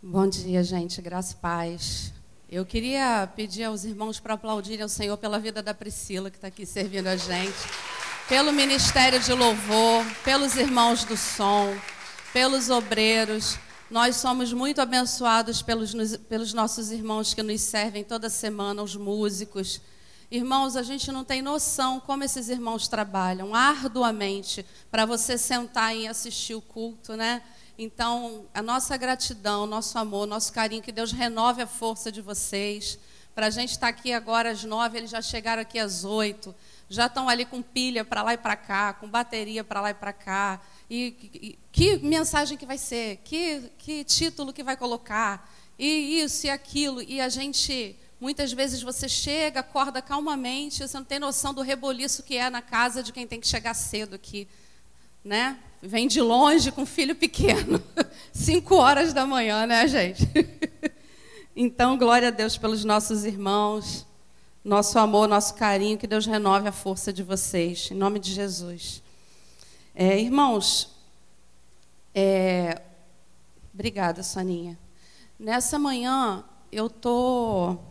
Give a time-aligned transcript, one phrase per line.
[0.00, 1.02] Bom dia, gente.
[1.02, 2.12] Graça e paz.
[2.48, 6.46] Eu queria pedir aos irmãos para aplaudirem ao Senhor pela vida da Priscila, que está
[6.46, 7.58] aqui servindo a gente,
[8.28, 11.76] pelo ministério de louvor, pelos irmãos do som,
[12.32, 13.58] pelos obreiros.
[13.90, 15.92] Nós somos muito abençoados pelos,
[16.28, 19.80] pelos nossos irmãos que nos servem toda semana, os músicos.
[20.30, 26.06] Irmãos, a gente não tem noção como esses irmãos trabalham arduamente para você sentar e
[26.06, 27.42] assistir o culto, né?
[27.80, 32.98] Então, a nossa gratidão, nosso amor, nosso carinho, que Deus renove a força de vocês.
[33.36, 36.52] Para a gente estar tá aqui agora às nove, eles já chegaram aqui às oito,
[36.90, 39.94] já estão ali com pilha para lá e para cá, com bateria para lá e
[39.94, 40.60] para cá.
[40.90, 43.18] E, e, que mensagem que vai ser?
[43.18, 45.48] Que, que título que vai colocar?
[45.78, 47.00] E isso e aquilo.
[47.00, 52.24] E a gente, muitas vezes você chega, acorda calmamente, você não tem noção do reboliço
[52.24, 54.48] que é na casa de quem tem que chegar cedo aqui,
[55.24, 55.60] né?
[55.80, 57.82] Vem de longe com filho pequeno.
[58.32, 60.28] Cinco horas da manhã, né, gente?
[61.60, 64.06] Então, glória a Deus pelos nossos irmãos,
[64.64, 69.02] nosso amor, nosso carinho, que Deus renove a força de vocês, em nome de Jesus.
[69.92, 70.94] É, irmãos,
[72.14, 72.80] é,
[73.74, 74.78] obrigada, Soninha.
[75.36, 77.82] Nessa manhã, eu estou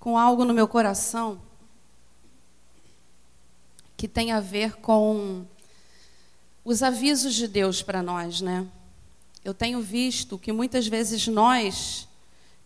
[0.00, 1.40] com algo no meu coração
[3.96, 5.46] que tem a ver com
[6.68, 8.66] os avisos de Deus para nós, né?
[9.42, 12.06] Eu tenho visto que muitas vezes nós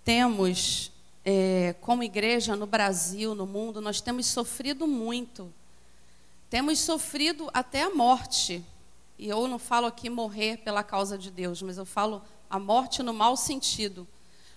[0.04, 0.90] temos,
[1.24, 5.54] é, como igreja no Brasil, no mundo, nós temos sofrido muito.
[6.50, 8.64] Temos sofrido até a morte.
[9.16, 13.04] E eu não falo aqui morrer pela causa de Deus, mas eu falo a morte
[13.04, 14.04] no mau sentido.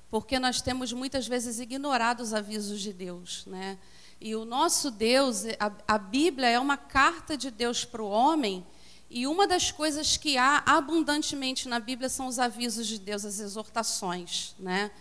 [0.10, 3.78] Porque nós temos muitas vezes ignorado os avisos de Deus, né?
[4.20, 8.66] E o nosso Deus, a, a Bíblia é uma carta de Deus para o homem
[9.10, 13.40] e uma das coisas que há abundantemente na Bíblia são os avisos de Deus, as
[13.40, 14.92] exortações, né?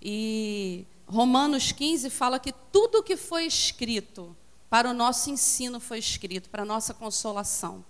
[0.00, 4.36] E Romanos 15 fala que tudo que foi escrito
[4.68, 7.84] para o nosso ensino foi escrito, para a nossa consolação.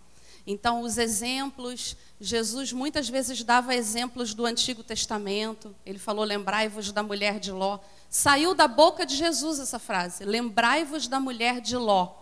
[0.46, 5.74] Então, os exemplos, Jesus muitas vezes dava exemplos do Antigo Testamento.
[5.86, 7.78] Ele falou: Lembrai-vos da mulher de Ló.
[8.10, 12.21] Saiu da boca de Jesus essa frase: Lembrai-vos da mulher de Ló.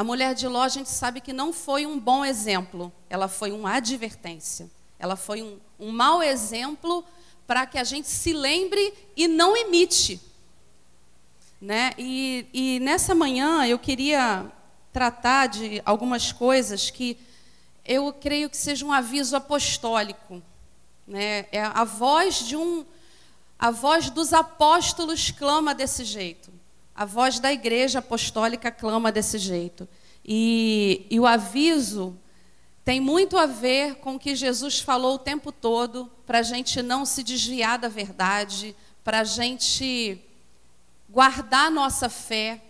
[0.00, 3.52] A mulher de Ló, a gente sabe que não foi um bom exemplo, ela foi
[3.52, 4.70] uma advertência.
[4.98, 7.04] Ela foi um, um mau exemplo
[7.46, 10.18] para que a gente se lembre e não imite.
[11.60, 11.90] Né?
[11.98, 14.50] E, e nessa manhã eu queria
[14.90, 17.18] tratar de algumas coisas que
[17.84, 20.42] eu creio que seja um aviso apostólico.
[21.06, 21.44] Né?
[21.52, 22.86] É a voz de um,
[23.58, 26.50] a voz dos apóstolos clama desse jeito.
[27.00, 29.88] A voz da igreja apostólica clama desse jeito.
[30.22, 32.14] E, e o aviso
[32.84, 36.82] tem muito a ver com o que Jesus falou o tempo todo, para a gente
[36.82, 40.20] não se desviar da verdade, para a gente
[41.08, 42.60] guardar nossa fé.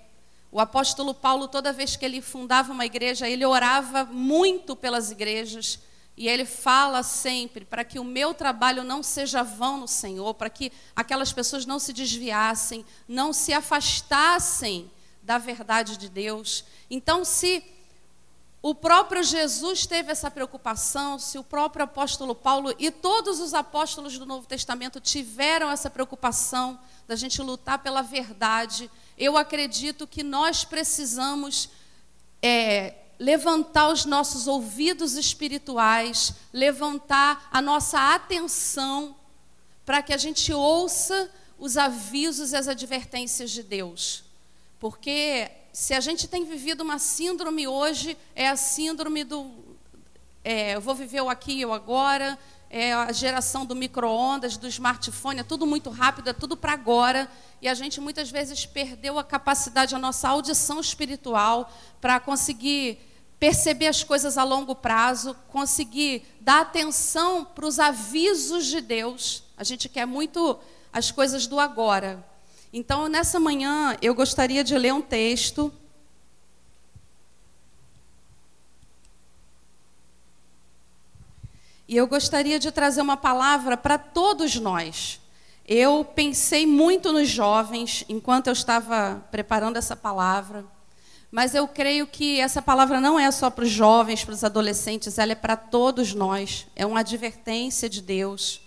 [0.52, 5.80] O apóstolo Paulo, toda vez que ele fundava uma igreja, ele orava muito pelas igrejas,
[6.16, 10.50] e ele fala sempre para que o meu trabalho não seja vão no Senhor, para
[10.50, 14.90] que aquelas pessoas não se desviassem, não se afastassem
[15.22, 16.64] da verdade de Deus.
[16.90, 17.64] Então, se
[18.62, 24.18] o próprio Jesus teve essa preocupação, se o próprio apóstolo Paulo e todos os apóstolos
[24.18, 26.78] do Novo Testamento tiveram essa preocupação
[27.08, 31.70] da gente lutar pela verdade, eu acredito que nós precisamos
[32.42, 39.14] é, levantar os nossos ouvidos espirituais, levantar a nossa atenção
[39.84, 44.24] para que a gente ouça os avisos e as advertências de Deus.
[44.78, 49.50] Porque se a gente tem vivido uma síndrome hoje, é a síndrome do
[50.42, 52.38] é, eu vou viver o aqui e o agora,
[52.70, 57.30] é a geração do micro-ondas, do smartphone, é tudo muito rápido, é tudo para agora.
[57.60, 61.70] E a gente muitas vezes perdeu a capacidade, a nossa audição espiritual
[62.00, 63.09] para conseguir
[63.40, 69.42] perceber as coisas a longo prazo, conseguir dar atenção para os avisos de Deus.
[69.56, 70.58] A gente quer muito
[70.92, 72.22] as coisas do agora.
[72.70, 75.72] Então, nessa manhã, eu gostaria de ler um texto.
[81.88, 85.18] E eu gostaria de trazer uma palavra para todos nós.
[85.66, 90.64] Eu pensei muito nos jovens enquanto eu estava preparando essa palavra.
[91.30, 95.16] Mas eu creio que essa palavra não é só para os jovens, para os adolescentes,
[95.16, 96.66] ela é para todos nós.
[96.74, 98.60] É uma advertência de Deus.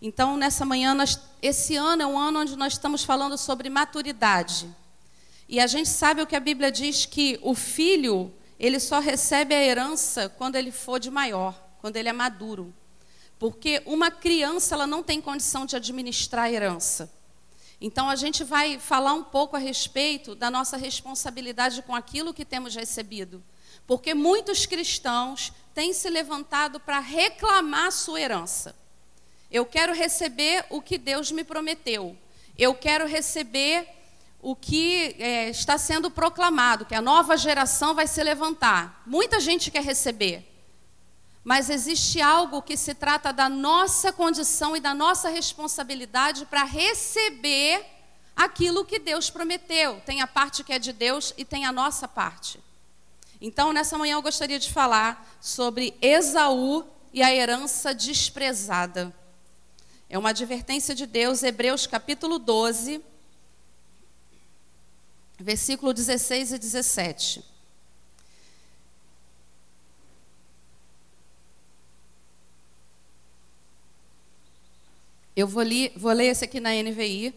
[0.00, 4.68] Então, nessa manhã, nós, esse ano é um ano onde nós estamos falando sobre maturidade.
[5.48, 9.54] E a gente sabe o que a Bíblia diz que o filho, ele só recebe
[9.54, 12.74] a herança quando ele for de maior, quando ele é maduro.
[13.42, 17.10] porque uma criança ela não tem condição de administrar a herança.
[17.84, 22.44] Então a gente vai falar um pouco a respeito da nossa responsabilidade com aquilo que
[22.44, 23.42] temos recebido.
[23.88, 28.76] Porque muitos cristãos têm se levantado para reclamar sua herança.
[29.50, 32.16] Eu quero receber o que Deus me prometeu.
[32.56, 33.88] Eu quero receber
[34.40, 39.02] o que é, está sendo proclamado, que a nova geração vai se levantar.
[39.04, 40.51] Muita gente quer receber.
[41.44, 47.84] Mas existe algo que se trata da nossa condição e da nossa responsabilidade para receber
[48.36, 50.00] aquilo que Deus prometeu.
[50.06, 52.60] Tem a parte que é de Deus e tem a nossa parte.
[53.40, 59.12] Então, nessa manhã eu gostaria de falar sobre Esaú e a herança desprezada.
[60.08, 63.02] É uma advertência de Deus, Hebreus capítulo 12,
[65.40, 67.51] versículo 16 e 17.
[75.34, 77.34] Eu vou, li, vou ler esse aqui na NVI.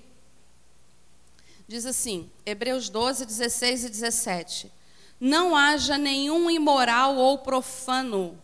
[1.67, 4.71] Diz assim, Hebreus 12, 16 e 17.
[5.19, 8.37] Não haja nenhum imoral ou profano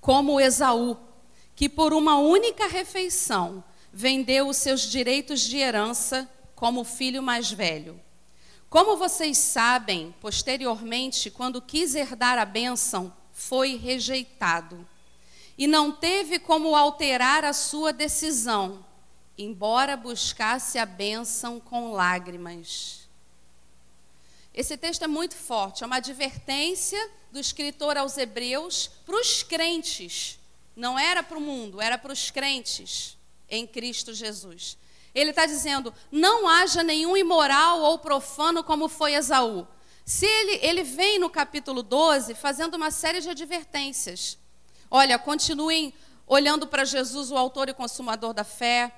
[0.00, 0.96] como Esaú,
[1.54, 3.62] que por uma única refeição
[3.92, 8.00] vendeu os seus direitos de herança como filho mais velho.
[8.68, 14.84] Como vocês sabem, posteriormente, quando quis herdar a bênção, foi rejeitado
[15.62, 18.84] e não teve como alterar a sua decisão,
[19.38, 23.08] embora buscasse a bênção com lágrimas.
[24.52, 26.98] Esse texto é muito forte, é uma advertência
[27.30, 30.36] do escritor aos Hebreus para os crentes,
[30.74, 33.16] não era para o mundo, era para os crentes
[33.48, 34.76] em Cristo Jesus.
[35.14, 39.64] Ele está dizendo: não haja nenhum imoral ou profano como foi Esaú.
[40.04, 44.41] Se ele, ele vem no capítulo 12 fazendo uma série de advertências.
[44.94, 45.94] Olha, continuem
[46.26, 48.94] olhando para Jesus, o autor e consumador da fé.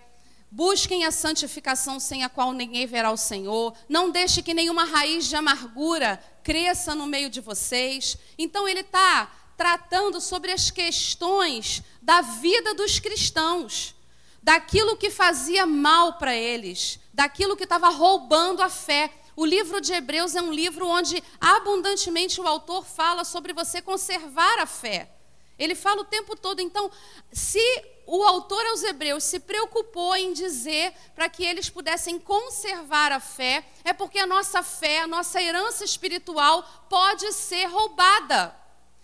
[0.51, 3.73] Busquem a santificação sem a qual ninguém verá o Senhor.
[3.89, 8.19] Não deixe que nenhuma raiz de amargura cresça no meio de vocês.
[8.37, 13.95] Então, ele está tratando sobre as questões da vida dos cristãos,
[14.43, 19.13] daquilo que fazia mal para eles, daquilo que estava roubando a fé.
[19.37, 24.59] O livro de Hebreus é um livro onde abundantemente o autor fala sobre você conservar
[24.59, 25.14] a fé.
[25.59, 26.61] Ele fala o tempo todo.
[26.61, 26.91] Então,
[27.33, 27.61] se
[28.07, 33.65] o autor aos Hebreus se preocupou em dizer para que eles pudessem conservar a fé,
[33.85, 38.55] é porque a nossa fé, a nossa herança espiritual pode ser roubada.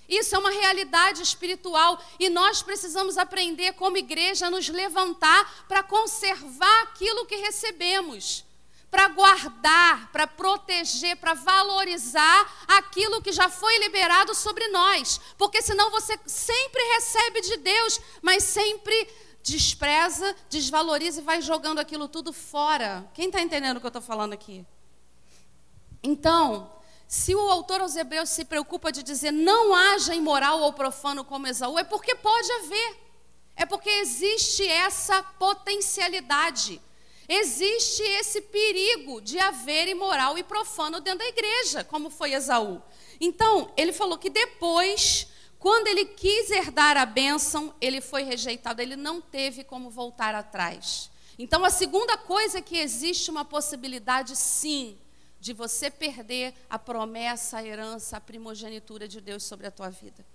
[0.09, 5.85] Isso é uma realidade espiritual e nós precisamos aprender, como igreja, a nos levantar para
[5.85, 8.45] conservar aquilo que recebemos
[8.91, 15.21] para guardar, para proteger, para valorizar aquilo que já foi liberado sobre nós.
[15.39, 19.09] Porque senão você sempre recebe de Deus, mas sempre
[19.43, 23.09] despreza, desvaloriza e vai jogando aquilo tudo fora.
[23.15, 24.67] Quem está entendendo o que eu estou falando aqui?
[26.03, 26.71] Então,
[27.07, 31.47] se o autor aos Hebreus se preocupa de dizer não haja imoral ou profano como
[31.47, 32.97] Esaú, é porque pode haver.
[33.55, 36.81] É porque existe essa potencialidade
[37.33, 42.83] existe esse perigo de haver imoral e profano dentro da igreja, como foi Esaú.
[43.21, 48.97] Então, ele falou que depois, quando ele quis herdar a bênção, ele foi rejeitado, ele
[48.97, 51.09] não teve como voltar atrás.
[51.39, 54.99] Então, a segunda coisa é que existe uma possibilidade, sim,
[55.39, 60.27] de você perder a promessa, a herança, a primogenitura de Deus sobre a tua vida.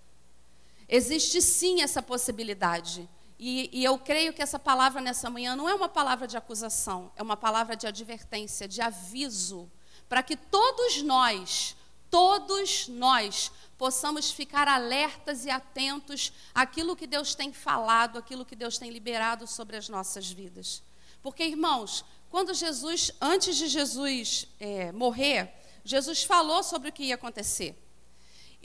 [0.88, 3.08] Existe sim essa possibilidade.
[3.38, 7.12] E, e, eu creio que essa palavra nessa manhã não é uma palavra de acusação,
[7.18, 9.70] é uma palavra de advertência, de aviso,
[10.08, 11.76] para que todos nós,
[12.10, 18.78] todos nós, possamos ficar alertas e atentos àquilo que Deus tem falado, àquilo que Deus
[18.78, 20.82] tem liberado sobre as nossas vidas.
[21.22, 27.16] Porque, irmãos, quando Jesus, antes de Jesus é, morrer, Jesus falou sobre o que ia
[27.16, 27.76] acontecer.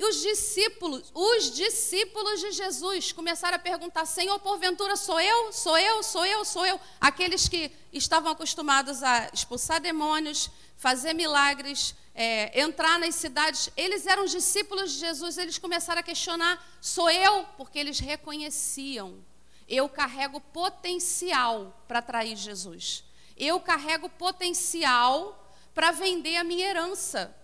[0.01, 5.53] E os discípulos, os discípulos de Jesus começaram a perguntar: Senhor, porventura sou eu?
[5.53, 6.03] Sou eu?
[6.03, 6.43] Sou eu?
[6.43, 6.81] Sou eu?
[6.99, 14.25] Aqueles que estavam acostumados a expulsar demônios, fazer milagres, é, entrar nas cidades, eles eram
[14.25, 17.45] discípulos de Jesus, eles começaram a questionar: sou eu?
[17.59, 19.23] Porque eles reconheciam.
[19.69, 23.05] Eu carrego potencial para atrair Jesus.
[23.37, 27.37] Eu carrego potencial para vender a minha herança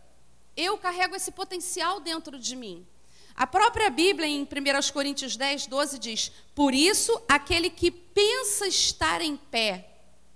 [0.56, 2.86] eu carrego esse potencial dentro de mim.
[3.34, 9.20] A própria Bíblia, em 1 Coríntios 10, 12, diz: Por isso, aquele que pensa estar
[9.20, 9.90] em pé,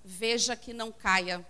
[0.05, 1.45] veja que não caia.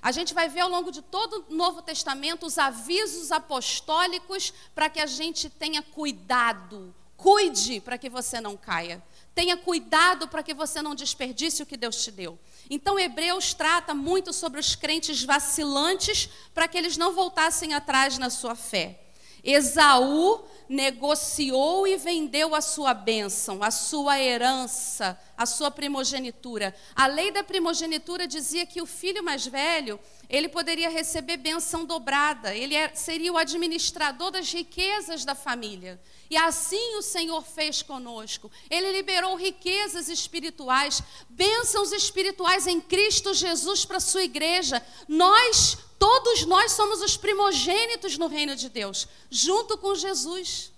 [0.00, 4.88] A gente vai ver ao longo de todo o Novo Testamento os avisos apostólicos para
[4.88, 9.02] que a gente tenha cuidado, cuide para que você não caia.
[9.34, 12.38] tenha cuidado para que você não desperdice o que Deus te deu.
[12.70, 18.30] Então, Hebreus trata muito sobre os crentes vacilantes para que eles não voltassem atrás na
[18.30, 19.00] sua fé.
[19.42, 26.74] Esaú negociou e vendeu a sua bênção, a sua herança, a sua primogenitura.
[26.96, 32.54] A lei da primogenitura dizia que o filho mais velho, ele poderia receber bênção dobrada,
[32.54, 36.00] ele é, seria o administrador das riquezas da família.
[36.28, 38.50] E assim o Senhor fez conosco.
[38.68, 44.84] Ele liberou riquezas espirituais, bênçãos espirituais em Cristo Jesus para a sua igreja.
[45.06, 50.70] Nós Todos nós somos os primogênitos no reino de Deus, junto com Jesus.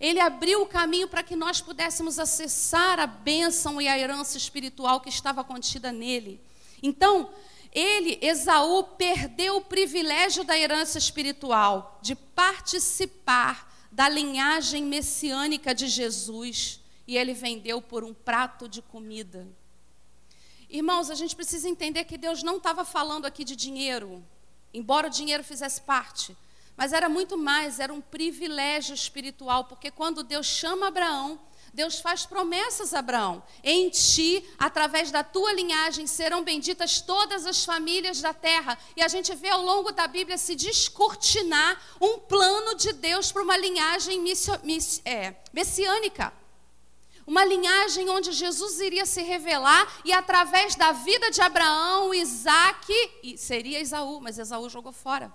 [0.00, 5.00] Ele abriu o caminho para que nós pudéssemos acessar a bênção e a herança espiritual
[5.00, 6.40] que estava contida nele.
[6.82, 7.30] Então,
[7.72, 16.80] ele, Esaú, perdeu o privilégio da herança espiritual, de participar da linhagem messiânica de Jesus,
[17.06, 19.46] e ele vendeu por um prato de comida.
[20.68, 24.24] Irmãos, a gente precisa entender que Deus não estava falando aqui de dinheiro
[24.74, 26.36] embora o dinheiro fizesse parte.
[26.76, 31.40] Mas era muito mais, era um privilégio espiritual, porque quando Deus chama Abraão,
[31.74, 33.42] Deus faz promessas a Abraão.
[33.62, 38.78] Em ti, através da tua linhagem, serão benditas todas as famílias da terra.
[38.96, 43.42] E a gente vê ao longo da Bíblia se descortinar um plano de Deus para
[43.42, 46.32] uma linhagem missio, miss, é, messiânica.
[47.26, 52.86] Uma linhagem onde Jesus iria se revelar e através da vida de Abraão, Isaac,
[53.22, 55.32] e seria Esaú, mas Esaú jogou fora.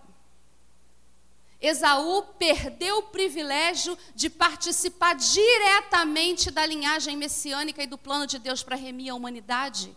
[1.61, 8.63] Esaú perdeu o privilégio de participar diretamente da linhagem messiânica e do plano de Deus
[8.63, 9.95] para remir a humanidade.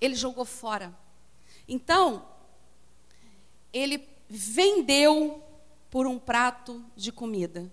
[0.00, 0.96] Ele jogou fora.
[1.66, 2.28] Então,
[3.72, 5.42] ele vendeu
[5.90, 7.70] por um prato de comida.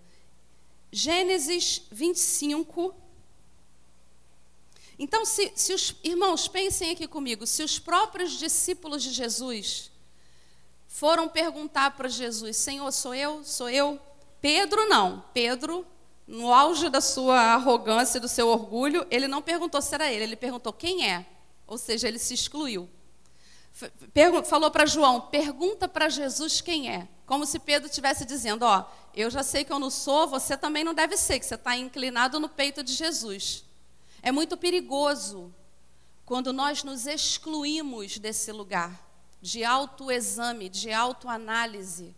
[0.92, 2.94] Gênesis 25.
[4.98, 9.92] Então, se, se os irmãos, pensem aqui comigo, se os próprios discípulos de Jesus
[10.98, 13.44] foram perguntar para Jesus: Senhor, sou eu?
[13.44, 14.00] Sou eu?
[14.42, 15.24] Pedro não.
[15.32, 15.86] Pedro,
[16.26, 20.24] no auge da sua arrogância e do seu orgulho, ele não perguntou se era ele,
[20.24, 21.24] ele perguntou quem é.
[21.68, 22.90] Ou seja, ele se excluiu.
[24.46, 27.08] Falou para João: pergunta para Jesus quem é.
[27.28, 30.84] Como se Pedro estivesse dizendo: Ó, eu já sei que eu não sou, você também
[30.84, 33.64] não deve ser, que você está inclinado no peito de Jesus.
[34.24, 35.54] É muito perigoso
[36.26, 39.07] quando nós nos excluímos desse lugar
[39.42, 42.16] de autoexame, de autoanálise.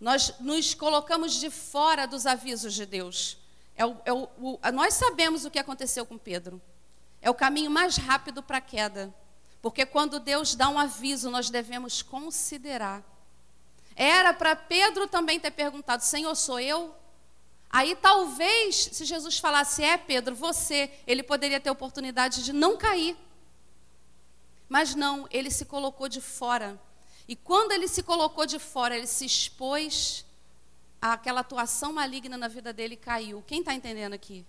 [0.00, 3.36] Nós nos colocamos de fora dos avisos de Deus.
[3.76, 6.60] É o, é o, o, nós sabemos o que aconteceu com Pedro.
[7.20, 9.14] É o caminho mais rápido para a queda.
[9.60, 13.02] Porque quando Deus dá um aviso, nós devemos considerar.
[13.94, 16.94] Era para Pedro também ter perguntado: Senhor, sou eu?
[17.68, 23.16] Aí talvez, se Jesus falasse, é Pedro, você, ele poderia ter oportunidade de não cair.
[24.70, 26.80] Mas não, ele se colocou de fora.
[27.26, 30.24] E quando ele se colocou de fora, ele se expôs
[31.02, 33.42] àquela atuação maligna na vida dele e caiu.
[33.48, 34.46] Quem está entendendo aqui?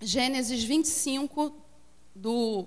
[0.00, 1.54] Gênesis 25,
[2.12, 2.66] do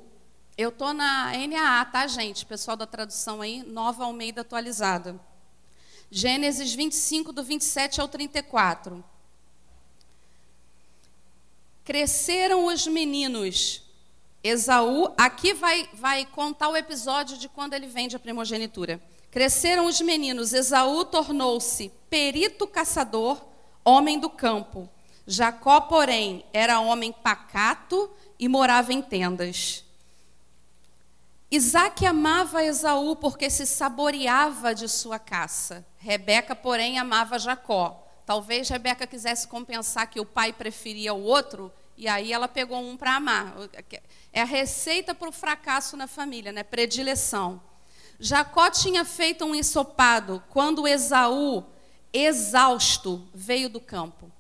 [0.57, 2.45] eu estou na NAA, tá, gente?
[2.45, 5.19] Pessoal da tradução aí, Nova Almeida atualizada.
[6.09, 9.03] Gênesis 25, do 27 ao 34.
[11.85, 13.83] Cresceram os meninos.
[14.43, 18.99] Esaú, aqui vai, vai contar o episódio de quando ele vende a primogenitura.
[19.29, 20.51] Cresceram os meninos.
[20.51, 23.39] Esaú tornou-se perito caçador,
[23.83, 24.89] homem do campo.
[25.27, 29.85] Jacó, porém, era homem pacato e morava em tendas.
[31.51, 35.85] Isaac amava Esaú porque se saboreava de sua caça.
[35.97, 38.04] Rebeca, porém, amava Jacó.
[38.25, 42.97] Talvez Rebeca quisesse compensar que o pai preferia o outro, e aí ela pegou um
[42.97, 43.55] para amar.
[44.33, 46.63] É a receita para o fracasso na família, né?
[46.63, 47.61] Predileção.
[48.19, 51.63] Jacó tinha feito um ensopado quando Esaú,
[52.11, 54.31] exausto, veio do campo.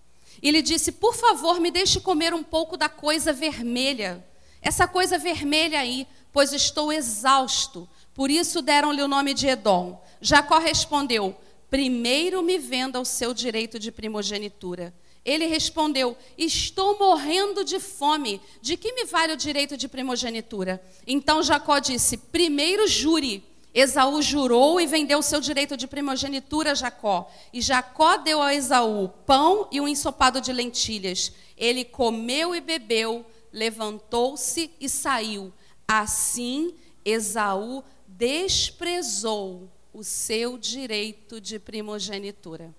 [0.41, 4.25] E lhe disse: Por favor, me deixe comer um pouco da coisa vermelha.
[4.61, 7.87] Essa coisa vermelha aí, pois estou exausto.
[8.13, 10.01] Por isso deram-lhe o nome de Edom.
[10.19, 11.37] Jacó respondeu:
[11.75, 14.93] Primeiro me venda o seu direito de primogenitura.
[15.25, 18.39] Ele respondeu: Estou morrendo de fome.
[18.61, 20.81] De que me vale o direito de primogenitura?
[21.05, 23.43] Então Jacó disse: Primeiro jure.
[23.73, 27.29] Esaú jurou e vendeu o seu direito de primogenitura a Jacó.
[27.51, 31.33] E Jacó deu a Esaú pão e um ensopado de lentilhas.
[31.57, 35.51] Ele comeu e bebeu, levantou-se e saiu.
[35.85, 42.75] Assim, Esaú desprezou o seu direito de primogenitura.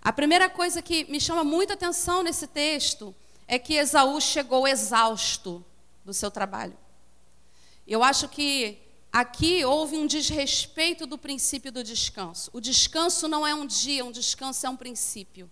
[0.00, 3.12] A primeira coisa que me chama muita atenção nesse texto
[3.48, 5.64] é que Esaú chegou exausto
[6.04, 6.78] do seu trabalho.
[7.84, 8.78] Eu acho que
[9.12, 12.48] aqui houve um desrespeito do princípio do descanso.
[12.52, 15.50] O descanso não é um dia, um descanso é um princípio.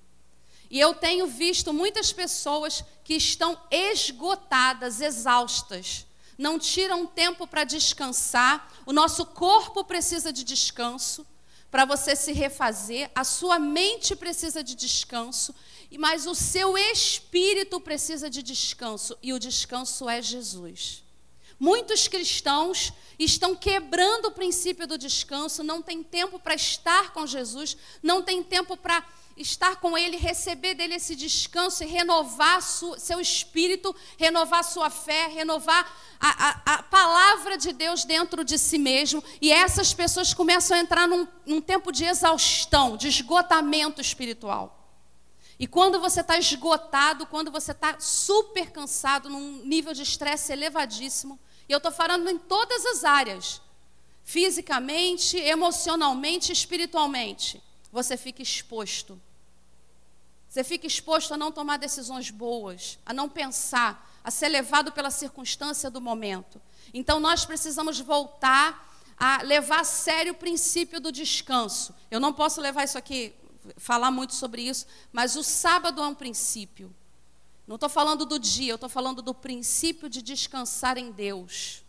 [0.71, 6.07] E eu tenho visto muitas pessoas que estão esgotadas, exaustas,
[6.39, 8.73] não tiram tempo para descansar.
[8.87, 11.27] O nosso corpo precisa de descanso
[11.71, 15.55] para você se refazer, a sua mente precisa de descanso,
[15.99, 21.03] mas o seu espírito precisa de descanso, e o descanso é Jesus.
[21.61, 27.77] Muitos cristãos estão quebrando o princípio do descanso, não tem tempo para estar com Jesus,
[28.03, 29.05] não tem tempo para
[29.39, 35.91] estar com Ele, receber dele esse descanso e renovar seu espírito, renovar sua fé, renovar
[36.21, 39.23] a, a, a, palavra de Deus dentro de si mesmo.
[39.41, 44.75] E essas pessoas começam a entrar num, num tempo de exaustão, de esgotamento espiritual.
[45.59, 51.39] E quando você está esgotado, quando você está super cansado, num nível de estresse elevadíssimo,
[51.69, 53.61] e eu estou falando em todas as áreas,
[54.23, 59.21] fisicamente, emocionalmente, espiritualmente, você fica exposto
[60.59, 65.09] você fica exposto a não tomar decisões boas, a não pensar, a ser levado pela
[65.09, 66.61] circunstância do momento.
[66.93, 71.95] Então nós precisamos voltar a levar a sério o princípio do descanso.
[72.11, 73.33] Eu não posso levar isso aqui,
[73.77, 76.93] falar muito sobre isso, mas o sábado é um princípio.
[77.65, 81.85] Não estou falando do dia, eu estou falando do princípio de descansar em Deus.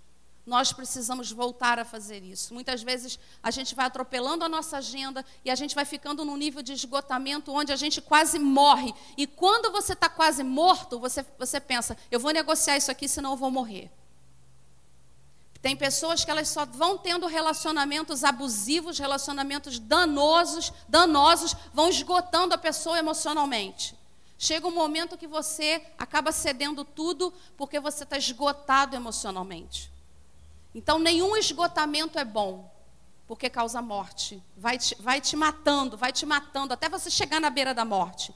[0.49, 2.55] Nós precisamos voltar a fazer isso.
[2.55, 6.35] Muitas vezes a gente vai atropelando a nossa agenda e a gente vai ficando num
[6.35, 8.91] nível de esgotamento onde a gente quase morre.
[9.15, 13.33] E quando você está quase morto, você, você pensa: eu vou negociar isso aqui, senão
[13.33, 13.91] eu vou morrer.
[15.61, 22.57] Tem pessoas que elas só vão tendo relacionamentos abusivos, relacionamentos danosos, danosos, vão esgotando a
[22.57, 23.95] pessoa emocionalmente.
[24.35, 29.91] Chega um momento que você acaba cedendo tudo porque você está esgotado emocionalmente.
[30.73, 32.71] Então, nenhum esgotamento é bom,
[33.27, 34.41] porque causa morte.
[34.55, 38.33] Vai te, vai te matando, vai te matando, até você chegar na beira da morte.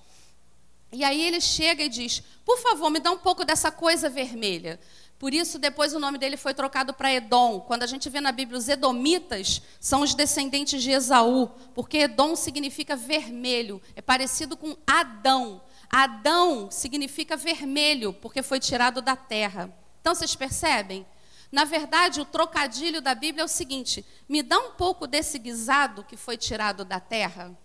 [0.91, 4.79] E aí ele chega e diz: Por favor, me dá um pouco dessa coisa vermelha.
[5.17, 7.61] Por isso, depois o nome dele foi trocado para Edom.
[7.61, 12.35] Quando a gente vê na Bíblia, os Edomitas são os descendentes de Esaú, porque Edom
[12.35, 15.61] significa vermelho, é parecido com Adão.
[15.89, 19.73] Adão significa vermelho, porque foi tirado da terra.
[20.01, 21.05] Então, vocês percebem?
[21.53, 26.03] Na verdade, o trocadilho da Bíblia é o seguinte: me dá um pouco desse guisado
[26.03, 27.55] que foi tirado da terra.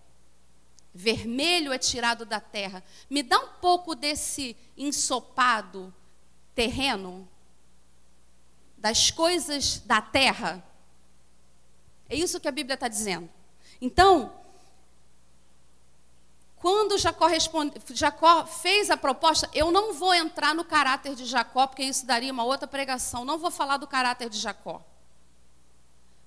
[0.92, 2.84] Vermelho é tirado da terra.
[3.08, 5.94] Me dá um pouco desse ensopado
[6.54, 7.26] terreno,
[8.76, 10.62] das coisas da terra.
[12.10, 13.30] É isso que a Bíblia está dizendo.
[13.80, 14.37] Então,
[16.60, 21.66] quando Jacó, responde, Jacó fez a proposta, eu não vou entrar no caráter de Jacó,
[21.66, 23.24] porque isso daria uma outra pregação.
[23.24, 24.82] Não vou falar do caráter de Jacó.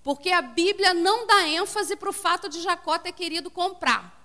[0.03, 4.19] Porque a Bíblia não dá ênfase para o fato de Jacó ter querido comprar.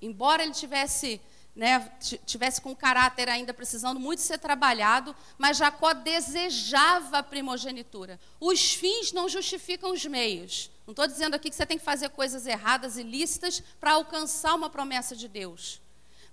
[0.00, 1.20] Embora ele tivesse
[1.56, 1.90] né,
[2.26, 8.20] tivesse com caráter ainda precisando muito ser trabalhado, mas Jacó desejava a primogenitura.
[8.38, 10.70] Os fins não justificam os meios.
[10.86, 14.70] Não estou dizendo aqui que você tem que fazer coisas erradas, ilícitas, para alcançar uma
[14.70, 15.82] promessa de Deus.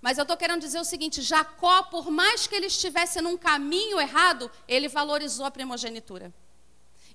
[0.00, 4.00] Mas eu estou querendo dizer o seguinte: Jacó, por mais que ele estivesse num caminho
[4.00, 6.32] errado, ele valorizou a primogenitura.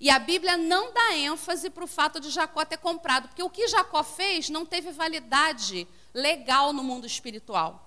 [0.01, 3.49] E a Bíblia não dá ênfase para o fato de Jacó ter comprado, porque o
[3.49, 7.85] que Jacó fez não teve validade legal no mundo espiritual.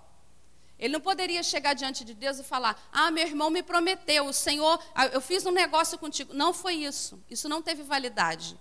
[0.79, 4.33] Ele não poderia chegar diante de Deus e falar: Ah, meu irmão me prometeu, o
[4.33, 6.33] Senhor, ah, eu fiz um negócio contigo.
[6.33, 7.23] Não foi isso.
[7.29, 8.59] Isso não teve validade.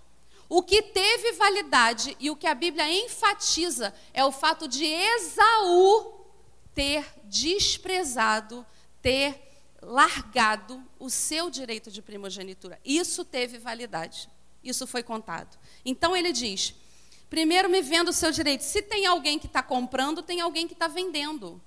[0.53, 6.25] O que teve validade e o que a Bíblia enfatiza é o fato de Esaú
[6.75, 8.65] ter desprezado,
[9.01, 9.41] ter
[9.81, 12.77] largado o seu direito de primogenitura.
[12.83, 14.29] Isso teve validade.
[14.61, 15.57] Isso foi contado.
[15.85, 16.75] Então ele diz:
[17.29, 18.65] primeiro me vendo o seu direito.
[18.65, 21.61] Se tem alguém que está comprando, tem alguém que está vendendo.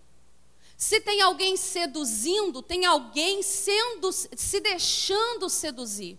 [0.76, 6.18] Se tem alguém seduzindo, tem alguém sendo se deixando seduzir.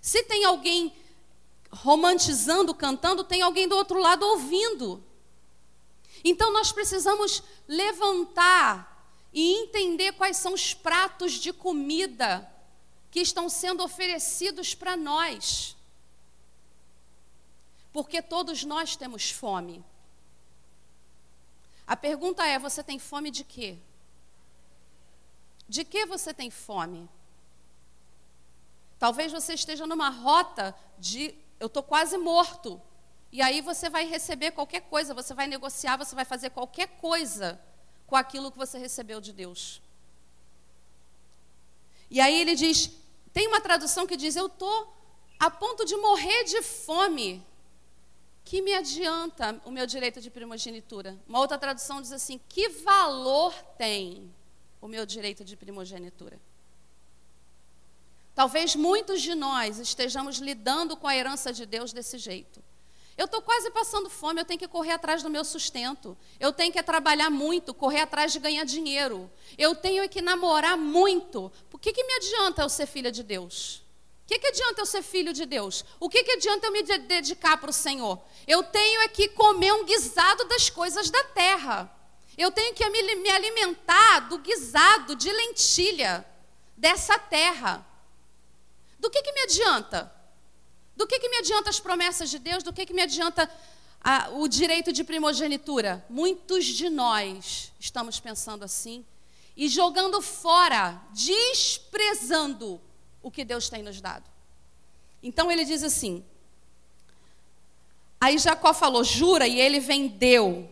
[0.00, 0.92] Se tem alguém
[1.72, 5.02] romantizando, cantando, tem alguém do outro lado ouvindo.
[6.22, 8.92] Então nós precisamos levantar
[9.32, 12.48] e entender quais são os pratos de comida
[13.10, 15.76] que estão sendo oferecidos para nós.
[17.92, 19.84] Porque todos nós temos fome.
[21.86, 23.78] A pergunta é: você tem fome de quê?
[25.68, 27.08] De que você tem fome?
[28.98, 32.82] Talvez você esteja numa rota de eu estou quase morto.
[33.30, 37.58] E aí você vai receber qualquer coisa, você vai negociar, você vai fazer qualquer coisa
[38.04, 39.80] com aquilo que você recebeu de Deus.
[42.10, 42.90] E aí ele diz:
[43.32, 44.92] tem uma tradução que diz: Eu estou
[45.38, 47.46] a ponto de morrer de fome.
[48.44, 51.16] Que me adianta o meu direito de primogenitura?
[51.28, 54.34] Uma outra tradução diz assim: Que valor tem
[54.80, 56.40] o meu direito de primogenitura?
[58.34, 62.62] Talvez muitos de nós estejamos lidando com a herança de Deus desse jeito.
[63.16, 66.16] Eu estou quase passando fome, eu tenho que correr atrás do meu sustento.
[66.40, 69.30] Eu tenho que trabalhar muito, correr atrás de ganhar dinheiro.
[69.58, 71.52] Eu tenho que namorar muito.
[71.68, 73.82] Por que, que me adianta eu ser filha de Deus?
[74.24, 75.84] O que, que adianta eu ser filho de Deus?
[76.00, 78.18] O que, que adianta eu me dedicar para o Senhor?
[78.46, 81.94] Eu tenho é que comer um guisado das coisas da terra.
[82.38, 86.24] Eu tenho que me alimentar do guisado de lentilha
[86.78, 87.86] dessa terra.
[89.02, 90.12] Do que, que me adianta?
[90.96, 92.62] Do que, que me adianta as promessas de Deus?
[92.62, 93.50] Do que, que me adianta
[94.00, 96.06] a, o direito de primogenitura?
[96.08, 99.04] Muitos de nós estamos pensando assim
[99.56, 102.80] e jogando fora, desprezando
[103.20, 104.30] o que Deus tem nos dado.
[105.20, 106.24] Então ele diz assim:
[108.20, 110.70] Aí Jacó falou, jura, e ele vendeu.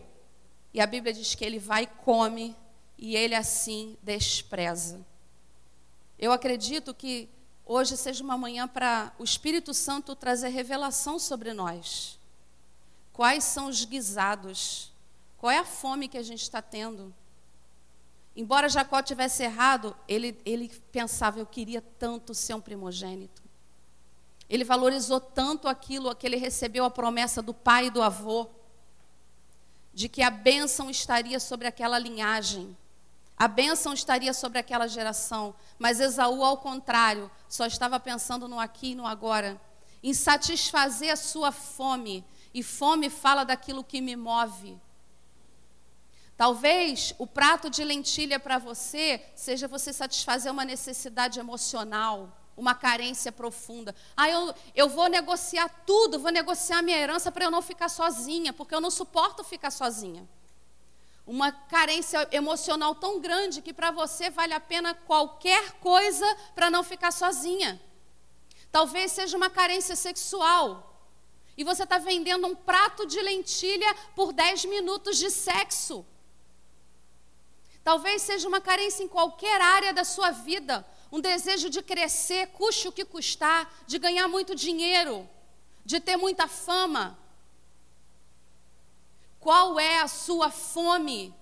[0.73, 2.55] E a Bíblia diz que ele vai e come,
[2.97, 5.05] e ele assim despreza.
[6.17, 7.27] Eu acredito que
[7.71, 12.19] hoje seja uma manhã para o Espírito Santo trazer revelação sobre nós.
[13.13, 14.91] Quais são os guisados?
[15.37, 17.13] Qual é a fome que a gente está tendo?
[18.35, 23.41] Embora Jacó tivesse errado, ele, ele pensava, eu queria tanto ser um primogênito.
[24.49, 28.49] Ele valorizou tanto aquilo que ele recebeu a promessa do pai e do avô,
[29.93, 32.75] de que a bênção estaria sobre aquela linhagem.
[33.41, 38.91] A bênção estaria sobre aquela geração, mas Esaú, ao contrário, só estava pensando no aqui
[38.91, 39.59] e no agora,
[40.03, 42.23] em satisfazer a sua fome,
[42.53, 44.77] e fome fala daquilo que me move.
[46.37, 53.31] Talvez o prato de lentilha para você seja você satisfazer uma necessidade emocional, uma carência
[53.31, 53.95] profunda.
[54.15, 58.53] Ah, eu, eu vou negociar tudo, vou negociar minha herança para eu não ficar sozinha,
[58.53, 60.29] porque eu não suporto ficar sozinha
[61.31, 66.83] uma carência emocional tão grande que para você vale a pena qualquer coisa para não
[66.83, 67.81] ficar sozinha.
[68.69, 70.69] Talvez seja uma carência sexual.
[71.55, 76.05] E você está vendendo um prato de lentilha por 10 minutos de sexo.
[77.81, 80.85] Talvez seja uma carência em qualquer área da sua vida.
[81.09, 85.29] Um desejo de crescer, custe o que custar, de ganhar muito dinheiro,
[85.85, 87.17] de ter muita fama.
[89.41, 91.33] Qual é a sua fome?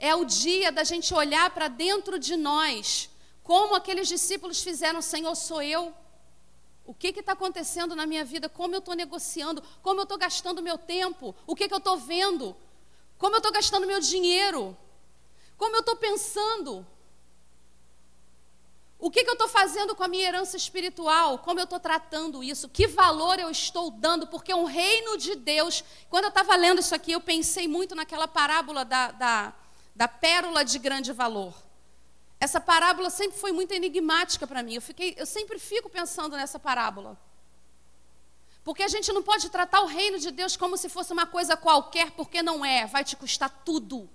[0.00, 3.08] É o dia da gente olhar para dentro de nós,
[3.44, 5.94] como aqueles discípulos fizeram: Senhor, sou eu.
[6.84, 8.48] O que está acontecendo na minha vida?
[8.48, 9.62] Como eu estou negociando?
[9.80, 11.34] Como eu estou gastando meu tempo?
[11.46, 12.54] O que, que eu estou vendo?
[13.16, 14.76] Como eu estou gastando meu dinheiro?
[15.56, 16.84] Como eu estou pensando?
[18.98, 21.38] O que, que eu estou fazendo com a minha herança espiritual?
[21.38, 22.68] Como eu estou tratando isso?
[22.68, 24.26] Que valor eu estou dando?
[24.26, 25.84] Porque um reino de Deus.
[26.08, 29.52] Quando eu estava lendo isso aqui, eu pensei muito naquela parábola da, da,
[29.94, 31.54] da pérola de grande valor.
[32.40, 34.74] Essa parábola sempre foi muito enigmática para mim.
[34.74, 37.18] Eu, fiquei, eu sempre fico pensando nessa parábola.
[38.62, 41.56] Porque a gente não pode tratar o reino de Deus como se fosse uma coisa
[41.56, 42.86] qualquer, porque não é.
[42.86, 44.08] Vai te custar tudo.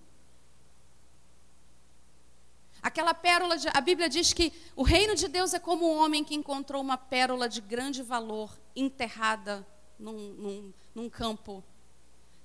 [2.81, 6.23] Aquela pérola, de, a Bíblia diz que o reino de Deus é como um homem
[6.23, 9.67] que encontrou uma pérola de grande valor enterrada
[9.99, 11.63] num, num, num campo.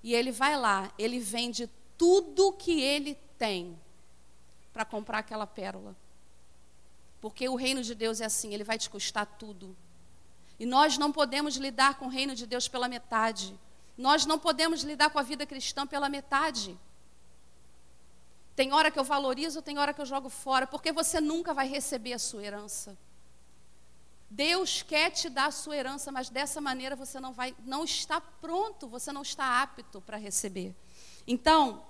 [0.02, 3.78] E ele vai lá, ele vende tudo que ele tem
[4.72, 5.96] para comprar aquela pérola.
[7.20, 9.74] Porque o reino de Deus é assim, ele vai te custar tudo.
[10.58, 13.58] E nós não podemos lidar com o reino de Deus pela metade.
[13.96, 16.78] Nós não podemos lidar com a vida cristã pela metade.
[18.56, 21.68] Tem hora que eu valorizo, tem hora que eu jogo fora, porque você nunca vai
[21.68, 22.96] receber a sua herança.
[24.30, 28.20] Deus quer te dar a sua herança, mas dessa maneira você não vai, não está
[28.20, 30.74] pronto, você não está apto para receber.
[31.26, 31.82] Então,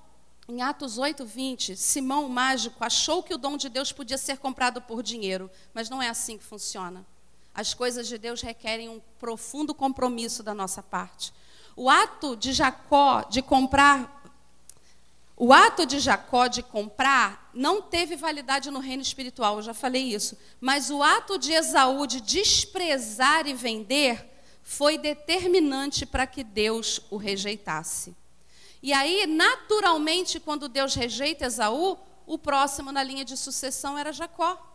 [0.46, 4.38] em Atos 8, 20, Simão o mágico achou que o dom de Deus podia ser
[4.38, 7.05] comprado por dinheiro, mas não é assim que funciona.
[7.55, 11.33] As coisas de Deus requerem um profundo compromisso da nossa parte.
[11.77, 14.23] O ato de Jacó de comprar
[15.36, 20.02] o ato de Jacó de comprar não teve validade no reino espiritual, eu já falei
[20.02, 20.38] isso.
[20.60, 24.30] Mas o ato de Esaú de desprezar e vender
[24.62, 28.14] foi determinante para que Deus o rejeitasse.
[28.82, 34.70] E aí, naturalmente, quando Deus rejeita Esaú, o próximo na linha de sucessão era Jacó.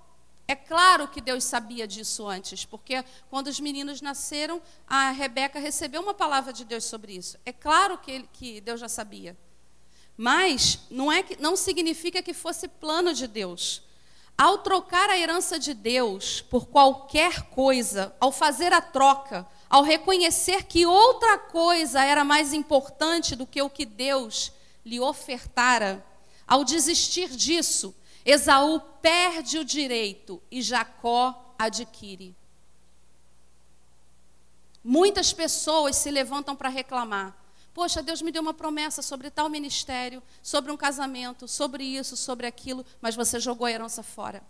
[0.47, 6.01] É claro que Deus sabia disso antes, porque quando os meninos nasceram, a Rebeca recebeu
[6.01, 7.37] uma palavra de Deus sobre isso.
[7.45, 9.37] É claro que, ele, que Deus já sabia.
[10.21, 13.81] Mas não, é que, não significa que fosse plano de Deus.
[14.37, 20.63] Ao trocar a herança de Deus por qualquer coisa, ao fazer a troca, ao reconhecer
[20.65, 24.51] que outra coisa era mais importante do que o que Deus
[24.85, 26.05] lhe ofertara,
[26.45, 32.35] ao desistir disso, Esaú perde o direito e Jacó adquire.
[34.83, 37.38] Muitas pessoas se levantam para reclamar.
[37.79, 42.45] Poxa, Deus me deu uma promessa sobre tal ministério, sobre um casamento, sobre isso, sobre
[42.45, 44.43] aquilo, mas você jogou a herança fora.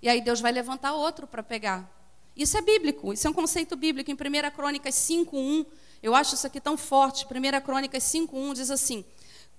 [0.00, 1.90] E aí Deus vai levantar outro para pegar.
[2.36, 4.12] Isso é bíblico, isso é um conceito bíblico.
[4.12, 5.66] Em 1 Crônicas 5.1,
[6.00, 7.26] eu acho isso aqui tão forte.
[7.26, 9.04] 1 Crônicas 5.1 diz assim: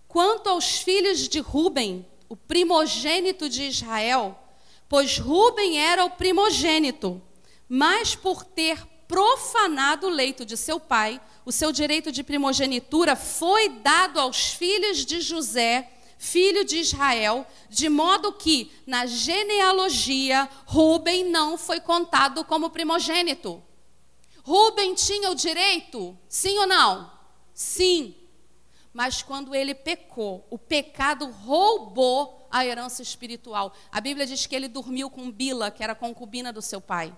[0.08, 4.40] Quanto aos filhos de Ruben, o primogênito de Israel,
[4.88, 7.22] pois Ruben era o primogênito,
[7.68, 13.70] mas por ter profanado o leito de seu pai, o seu direito de primogenitura foi
[13.70, 21.58] dado aos filhos de José, filho de Israel, de modo que na genealogia Ruben não
[21.58, 23.64] foi contado como primogênito.
[24.44, 26.18] Ruben tinha o direito?
[26.28, 27.10] Sim ou não?
[27.54, 28.14] Sim.
[28.92, 33.74] Mas quando ele pecou, o pecado roubou a herança espiritual.
[33.90, 37.16] A Bíblia diz que ele dormiu com Bila, que era concubina do seu pai.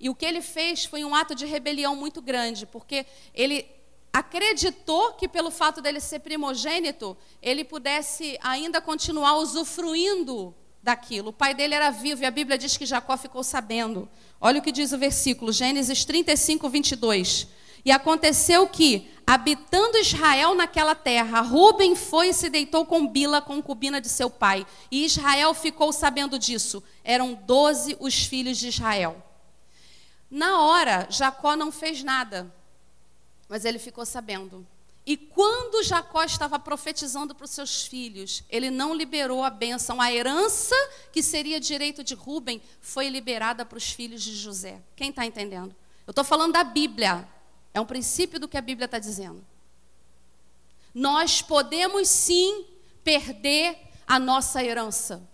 [0.00, 3.66] E o que ele fez foi um ato de rebelião muito grande, porque ele
[4.12, 11.30] acreditou que pelo fato dele ser primogênito, ele pudesse ainda continuar usufruindo daquilo.
[11.30, 14.08] O pai dele era vivo e a Bíblia diz que Jacó ficou sabendo.
[14.40, 17.48] Olha o que diz o versículo, Gênesis 35, 22.
[17.84, 24.00] E aconteceu que, habitando Israel naquela terra, Ruben foi e se deitou com Bila, concubina
[24.00, 24.66] de seu pai.
[24.90, 26.82] E Israel ficou sabendo disso.
[27.04, 29.27] Eram doze os filhos de Israel.
[30.30, 32.52] Na hora, Jacó não fez nada,
[33.48, 34.66] mas ele ficou sabendo.
[35.06, 40.02] E quando Jacó estava profetizando para os seus filhos, ele não liberou a bênção.
[40.02, 40.74] A herança
[41.10, 44.82] que seria direito de Ruben foi liberada para os filhos de José.
[44.94, 45.74] Quem está entendendo?
[46.06, 47.26] Eu estou falando da Bíblia.
[47.72, 49.42] É um princípio do que a Bíblia está dizendo.
[50.94, 52.66] Nós podemos sim
[53.02, 55.26] perder a nossa herança.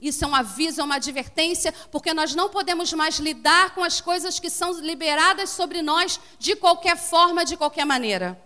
[0.00, 4.00] Isso é um aviso, é uma advertência, porque nós não podemos mais lidar com as
[4.00, 8.40] coisas que são liberadas sobre nós de qualquer forma, de qualquer maneira.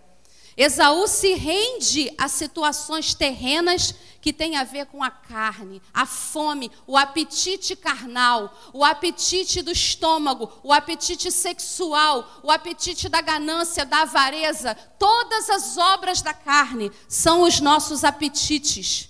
[0.55, 6.69] Esaú se rende a situações terrenas que têm a ver com a carne, a fome,
[6.85, 14.01] o apetite carnal, o apetite do estômago, o apetite sexual, o apetite da ganância, da
[14.01, 14.75] avareza.
[14.75, 19.09] Todas as obras da carne são os nossos apetites.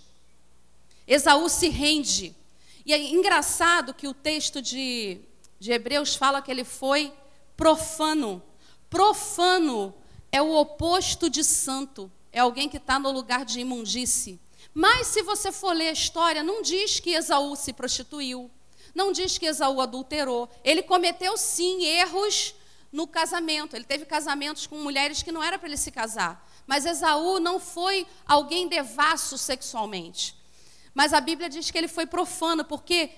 [1.09, 2.35] Esaú se rende.
[2.85, 5.19] E é engraçado que o texto de,
[5.59, 7.11] de Hebreus fala que ele foi
[7.57, 8.41] profano.
[8.91, 9.93] Profano
[10.31, 14.39] é o oposto de santo, é alguém que está no lugar de imundície.
[14.71, 18.49] Mas se você for ler a história, não diz que Esaú se prostituiu,
[18.93, 20.47] não diz que Esaú adulterou.
[20.63, 22.53] Ele cometeu sim erros
[22.91, 23.75] no casamento.
[23.75, 26.47] Ele teve casamentos com mulheres que não era para ele se casar.
[26.67, 30.38] Mas Esaú não foi alguém devasso sexualmente.
[30.93, 33.11] Mas a Bíblia diz que ele foi profano, porque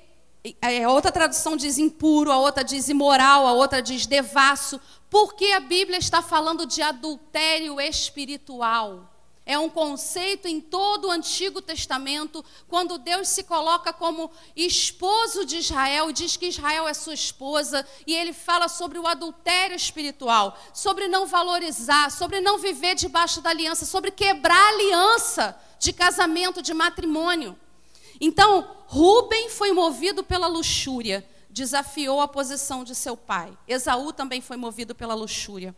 [0.62, 4.80] a outra tradução diz impuro, a outra diz imoral, a outra diz devasso,
[5.10, 9.11] porque a Bíblia está falando de adultério espiritual.
[9.52, 15.58] É um conceito em todo o Antigo Testamento, quando Deus se coloca como esposo de
[15.58, 21.10] Israel diz que Israel é sua esposa, e ele fala sobre o adultério espiritual, sobre
[21.10, 27.60] não valorizar, sobre não viver debaixo da aliança, sobre quebrar aliança de casamento, de matrimônio.
[28.22, 33.52] Então, Rubem foi movido pela luxúria, desafiou a posição de seu pai.
[33.68, 35.76] Esaú também foi movido pela luxúria.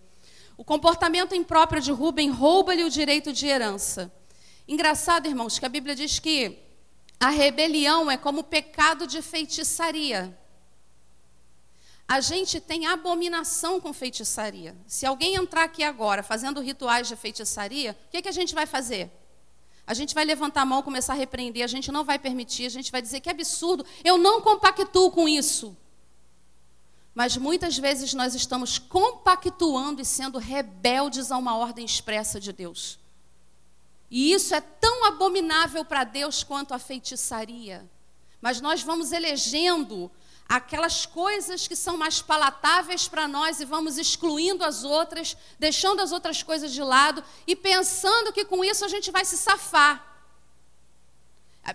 [0.56, 4.12] O comportamento impróprio de Rubem rouba-lhe o direito de herança.
[4.68, 6.60] Engraçado, irmãos, que a Bíblia diz que
[7.20, 10.38] a rebelião é como pecado de feitiçaria.
[12.08, 14.76] A gente tem abominação com feitiçaria.
[14.86, 18.66] Se alguém entrar aqui agora fazendo rituais de feitiçaria, o que, que a gente vai
[18.66, 19.10] fazer?
[19.86, 22.70] A gente vai levantar a mão, começar a repreender, a gente não vai permitir, a
[22.70, 25.76] gente vai dizer que absurdo, eu não compactuo com isso.
[27.14, 33.00] Mas muitas vezes nós estamos compactuando e sendo rebeldes a uma ordem expressa de Deus.
[34.10, 37.88] E isso é tão abominável para Deus quanto a feitiçaria.
[38.42, 40.12] Mas nós vamos elegendo
[40.48, 46.12] aquelas coisas que são mais palatáveis para nós e vamos excluindo as outras, deixando as
[46.12, 50.04] outras coisas de lado e pensando que com isso a gente vai se safar.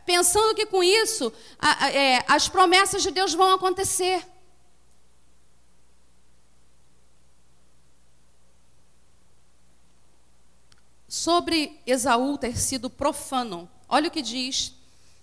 [0.04, 4.24] pensando que com isso a, a, é, as promessas de Deus vão acontecer.
[11.08, 14.74] Sobre Esaú ter sido profano, olha o que diz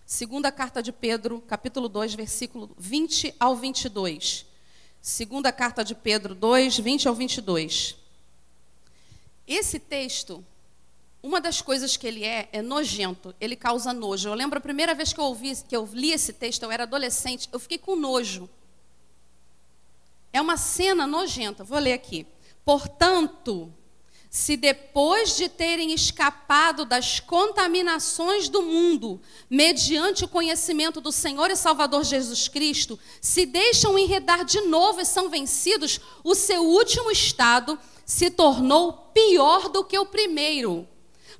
[0.03, 4.47] segunda carta de Pedro, capítulo 2, versículo 20 ao 22.
[4.99, 7.95] Segunda carta de Pedro 2, 20 ao 22.
[9.47, 10.43] Esse texto,
[11.21, 14.27] uma das coisas que ele é, é nojento, ele causa nojo.
[14.27, 16.81] Eu lembro a primeira vez que eu ouvi, que eu li esse texto, eu era
[16.81, 18.49] adolescente, eu fiquei com nojo.
[20.33, 22.25] É uma cena nojenta, vou ler aqui.
[22.65, 23.71] Portanto,
[24.29, 31.55] se depois de terem escapado das contaminações do mundo, mediante o conhecimento do Senhor e
[31.55, 37.79] Salvador Jesus Cristo, se deixam enredar de novo e são vencidos, o seu último estado
[38.05, 40.87] se tornou pior do que o primeiro.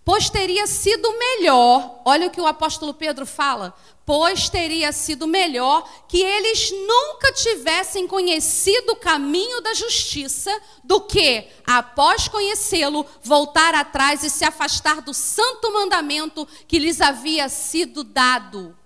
[0.06, 5.84] Pois teria sido melhor, olha o que o apóstolo Pedro fala, pois teria sido melhor
[6.08, 14.24] que eles nunca tivessem conhecido o caminho da justiça, do que, após conhecê-lo, voltar atrás
[14.24, 18.78] e se afastar do santo mandamento que lhes havia sido dado.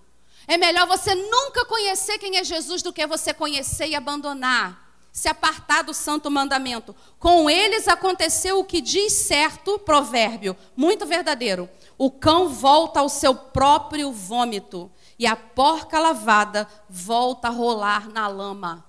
[0.48, 5.28] É melhor você nunca conhecer quem é Jesus do que você conhecer e abandonar se
[5.28, 6.96] apartar do santo mandamento.
[7.18, 13.34] Com eles aconteceu o que diz certo provérbio, muito verdadeiro: o cão volta ao seu
[13.36, 18.86] próprio vômito, e a porca lavada volta a rolar na lama.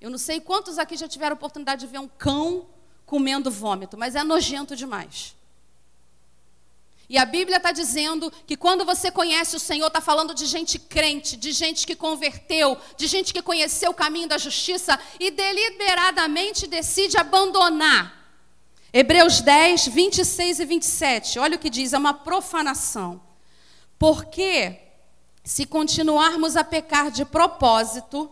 [0.00, 2.66] Eu não sei quantos aqui já tiveram oportunidade de ver um cão
[3.04, 5.34] comendo vômito, mas é nojento demais.
[7.08, 10.78] E a Bíblia está dizendo que quando você conhece o Senhor, está falando de gente
[10.78, 16.66] crente, de gente que converteu, de gente que conheceu o caminho da justiça e deliberadamente
[16.66, 18.16] decide abandonar.
[18.92, 21.38] Hebreus 10, 26 e 27.
[21.38, 23.22] Olha o que diz: é uma profanação.
[23.98, 24.80] Porque
[25.44, 28.30] se continuarmos a pecar de propósito,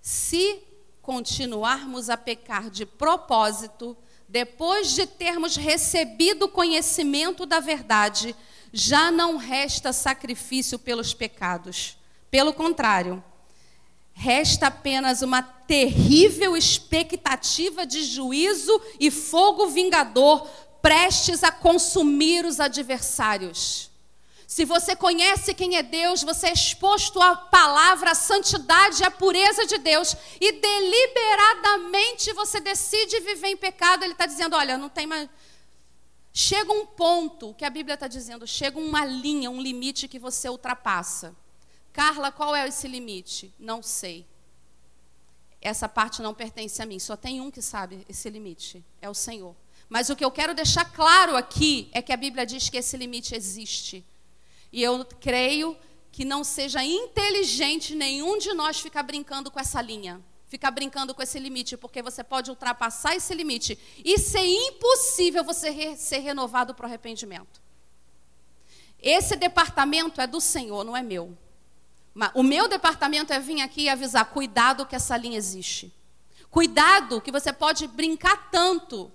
[0.00, 0.62] se
[1.02, 3.96] continuarmos a pecar de propósito,
[4.28, 8.34] depois de termos recebido o conhecimento da verdade,
[8.72, 11.96] já não resta sacrifício pelos pecados.
[12.30, 13.22] Pelo contrário,
[14.12, 20.46] resta apenas uma terrível expectativa de juízo e fogo vingador
[20.82, 23.90] prestes a consumir os adversários.
[24.46, 29.66] Se você conhece quem é Deus, você é exposto à palavra, à santidade, à pureza
[29.66, 35.06] de Deus, e deliberadamente você decide viver em pecado, Ele está dizendo: olha, não tem
[35.06, 35.28] mais.
[36.32, 40.48] Chega um ponto, que a Bíblia está dizendo, chega uma linha, um limite que você
[40.48, 41.34] ultrapassa.
[41.92, 43.52] Carla, qual é esse limite?
[43.58, 44.26] Não sei.
[45.60, 49.14] Essa parte não pertence a mim, só tem um que sabe esse limite: é o
[49.14, 49.56] Senhor.
[49.88, 52.96] Mas o que eu quero deixar claro aqui é que a Bíblia diz que esse
[52.96, 54.04] limite existe.
[54.76, 55.74] E eu creio
[56.12, 61.22] que não seja inteligente nenhum de nós ficar brincando com essa linha, ficar brincando com
[61.22, 66.74] esse limite, porque você pode ultrapassar esse limite e ser impossível você re ser renovado
[66.74, 67.58] para o arrependimento.
[69.00, 71.34] Esse departamento é do Senhor, não é meu.
[72.34, 75.90] O meu departamento é vir aqui e avisar: cuidado que essa linha existe.
[76.50, 79.10] Cuidado que você pode brincar tanto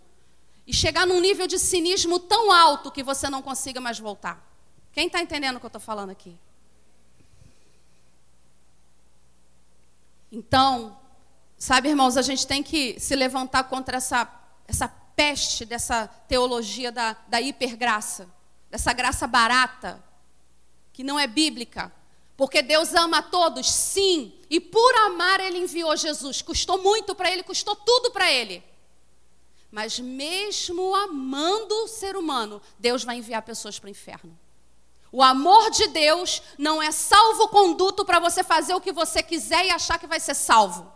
[0.65, 4.50] e chegar num nível de cinismo tão alto que você não consiga mais voltar.
[4.93, 6.37] Quem está entendendo o que eu estou falando aqui?
[10.31, 10.97] Então,
[11.57, 14.29] sabe, irmãos, a gente tem que se levantar contra essa,
[14.67, 18.29] essa peste dessa teologia da, da hipergraça,
[18.69, 20.03] dessa graça barata,
[20.93, 21.91] que não é bíblica.
[22.37, 26.41] Porque Deus ama a todos, sim, e por amar Ele enviou Jesus.
[26.41, 28.63] Custou muito para Ele, custou tudo para Ele.
[29.69, 34.37] Mas mesmo amando o ser humano, Deus vai enviar pessoas para o inferno.
[35.11, 39.69] O amor de Deus não é salvo-conduto para você fazer o que você quiser e
[39.69, 40.89] achar que vai ser salvo.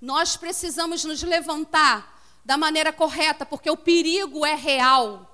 [0.00, 5.31] Nós precisamos nos levantar da maneira correta, porque o perigo é real.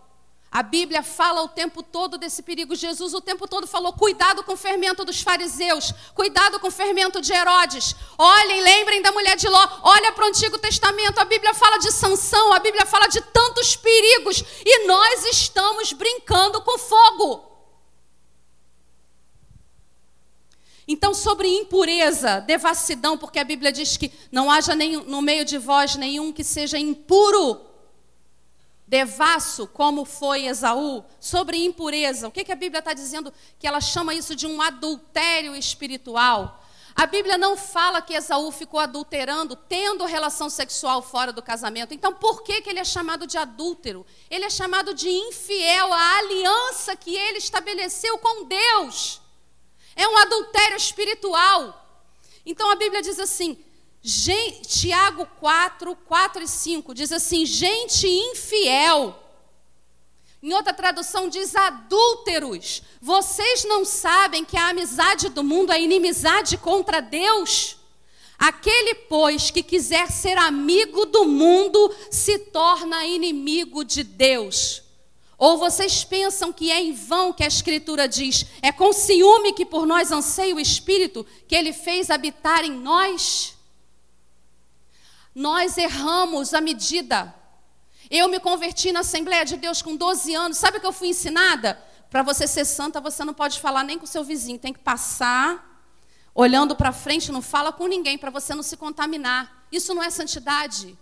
[0.50, 2.74] A Bíblia fala o tempo todo desse perigo.
[2.74, 7.20] Jesus o tempo todo falou: cuidado com o fermento dos fariseus, cuidado com o fermento
[7.20, 7.94] de Herodes.
[8.16, 9.68] Olhem, lembrem da mulher de Ló.
[9.82, 11.18] Olha para o Antigo Testamento.
[11.18, 14.42] A Bíblia fala de sanção, a Bíblia fala de tantos perigos.
[14.64, 17.44] E nós estamos brincando com fogo.
[20.90, 25.58] Então, sobre impureza, devassidão, porque a Bíblia diz que não haja nenhum, no meio de
[25.58, 27.67] vós nenhum que seja impuro
[28.88, 32.26] devasso, como foi Esaú, sobre impureza.
[32.26, 33.32] O que, que a Bíblia está dizendo?
[33.58, 36.64] Que ela chama isso de um adultério espiritual.
[36.96, 41.92] A Bíblia não fala que Esaú ficou adulterando, tendo relação sexual fora do casamento.
[41.92, 44.06] Então, por que, que ele é chamado de adúltero?
[44.30, 49.20] Ele é chamado de infiel à aliança que ele estabeleceu com Deus.
[49.94, 51.84] É um adultério espiritual.
[52.44, 53.62] Então, a Bíblia diz assim,
[54.66, 59.28] Tiago 4, 4 e 5, diz assim: gente infiel
[60.42, 62.82] em outra tradução diz adúlteros.
[63.00, 67.76] Vocês não sabem que a amizade do mundo é inimizade contra Deus?
[68.38, 74.82] Aquele, pois, que quiser ser amigo do mundo se torna inimigo de Deus.
[75.36, 79.66] Ou vocês pensam que é em vão que a Escritura diz: é com ciúme que
[79.66, 83.57] por nós anseia o Espírito que ele fez habitar em nós?
[85.46, 87.18] Nós erramos a medida
[88.10, 90.56] eu me converti na Assembleia de Deus com 12 anos.
[90.56, 91.78] Sabe o que eu fui ensinada?
[92.10, 94.58] Para você ser santa, você não pode falar nem com seu vizinho.
[94.58, 95.66] Tem que passar
[96.34, 99.66] olhando para frente, não fala com ninguém para você não se contaminar.
[99.70, 100.96] Isso não é santidade.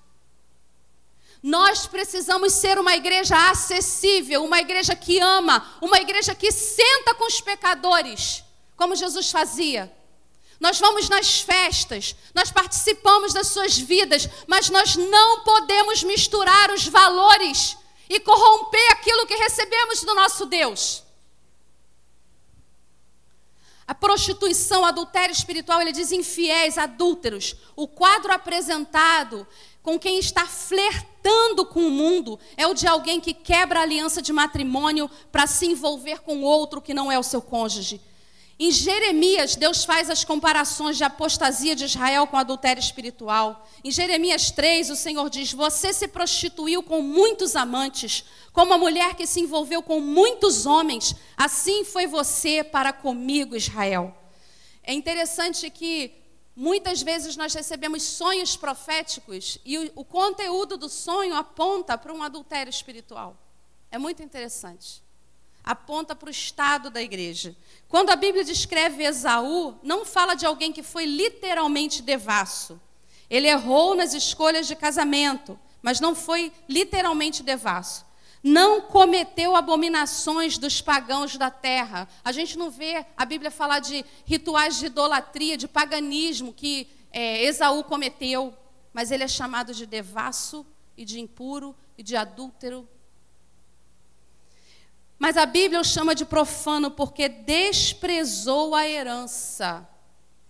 [1.42, 7.26] Nós precisamos ser uma igreja acessível, uma igreja que ama, uma igreja que senta com
[7.26, 8.42] os pecadores,
[8.76, 9.94] como Jesus fazia.
[10.58, 16.86] Nós vamos nas festas, nós participamos das suas vidas, mas nós não podemos misturar os
[16.86, 17.76] valores
[18.08, 21.02] e corromper aquilo que recebemos do nosso Deus.
[23.86, 27.54] A prostituição, o adultério espiritual, ele diz infiéis, adúlteros.
[27.76, 29.46] O quadro apresentado
[29.80, 34.20] com quem está flertando com o mundo é o de alguém que quebra a aliança
[34.20, 38.00] de matrimônio para se envolver com outro que não é o seu cônjuge.
[38.58, 43.68] Em Jeremias, Deus faz as comparações de apostasia de Israel com adultério espiritual.
[43.84, 49.14] Em Jeremias 3, o Senhor diz: Você se prostituiu com muitos amantes, como a mulher
[49.14, 54.16] que se envolveu com muitos homens, assim foi você para comigo, Israel.
[54.82, 56.14] É interessante que
[56.54, 62.22] muitas vezes nós recebemos sonhos proféticos e o, o conteúdo do sonho aponta para um
[62.22, 63.36] adultério espiritual.
[63.90, 65.04] É muito interessante
[65.66, 67.56] aponta para o estado da igreja.
[67.88, 72.80] Quando a Bíblia descreve Esaú, não fala de alguém que foi literalmente devasso.
[73.28, 78.06] Ele errou nas escolhas de casamento, mas não foi literalmente devasso.
[78.44, 82.08] Não cometeu abominações dos pagãos da terra.
[82.24, 87.42] A gente não vê a Bíblia falar de rituais de idolatria, de paganismo que é,
[87.42, 88.54] Esaú cometeu,
[88.92, 90.64] mas ele é chamado de devasso
[90.96, 92.88] e de impuro e de adúltero
[95.18, 99.88] mas a Bíblia o chama de profano porque desprezou a herança.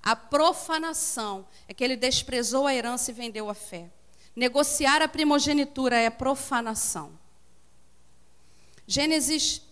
[0.02, 3.90] A profanação é que ele desprezou a herança e vendeu a fé.
[4.34, 7.18] Negociar a primogenitura é profanação.
[8.86, 9.62] Gênesis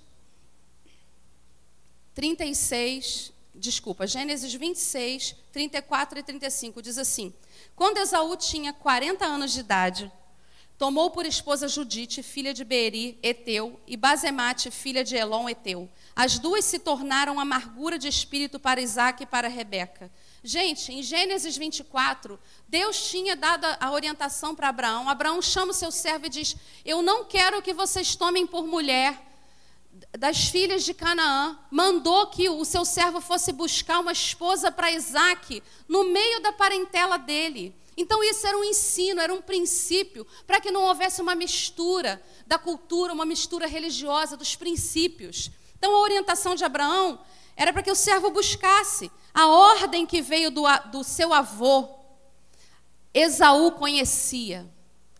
[2.14, 7.34] 36, desculpa, Gênesis 26, 34 e 35 diz assim:
[7.76, 10.12] Quando Esaú tinha 40 anos de idade,
[10.76, 15.88] Tomou por esposa Judite, filha de Beeri, Eteu, e Bazemate, filha de Elon, Eteu.
[16.16, 20.10] As duas se tornaram amargura de espírito para Isaac e para Rebeca.
[20.42, 25.08] Gente, em Gênesis 24, Deus tinha dado a orientação para Abraão.
[25.08, 29.16] Abraão chama o seu servo e diz: Eu não quero que vocês tomem por mulher
[30.18, 31.56] das filhas de Canaã.
[31.70, 37.16] Mandou que o seu servo fosse buscar uma esposa para Isaac no meio da parentela
[37.16, 37.74] dele.
[37.96, 42.58] Então, isso era um ensino, era um princípio, para que não houvesse uma mistura da
[42.58, 45.50] cultura, uma mistura religiosa dos princípios.
[45.76, 47.20] Então, a orientação de Abraão
[47.56, 51.88] era para que o servo buscasse a ordem que veio do, do seu avô.
[53.12, 54.68] Esaú conhecia,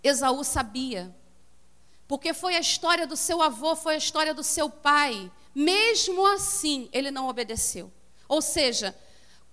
[0.02, 1.14] Esaú sabia,
[2.08, 5.30] porque foi a história do seu avô, foi a história do seu pai.
[5.54, 7.92] Mesmo assim, ele não obedeceu.
[8.28, 8.96] Ou seja,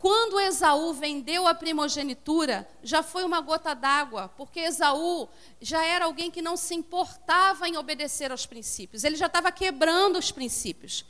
[0.01, 5.29] quando Esaú vendeu a primogenitura, já foi uma gota d'água, porque Esaú
[5.61, 10.17] já era alguém que não se importava em obedecer aos princípios, ele já estava quebrando
[10.17, 11.05] os princípios.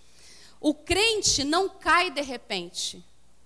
[0.59, 3.01] O crente não cai de repente,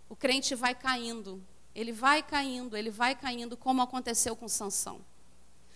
[0.09, 1.39] o crente vai caindo,
[1.75, 4.99] ele vai caindo, ele vai caindo, como aconteceu com Sansão.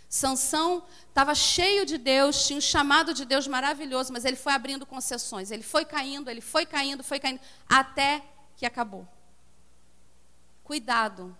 [0.10, 4.84] Sansão estava cheio de Deus, tinha um chamado de Deus maravilhoso, mas ele foi abrindo
[4.84, 7.40] concessões, ele foi caindo, ele foi caindo, foi caindo,
[7.70, 8.24] até
[8.58, 9.08] que acabou.
[10.70, 11.36] Cuidado.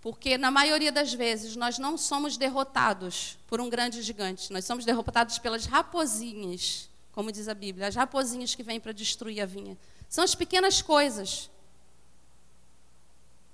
[0.00, 4.86] Porque na maioria das vezes nós não somos derrotados por um grande gigante, nós somos
[4.86, 9.76] derrotados pelas raposinhas, como diz a Bíblia, as raposinhas que vêm para destruir a vinha.
[10.08, 11.50] São as pequenas coisas.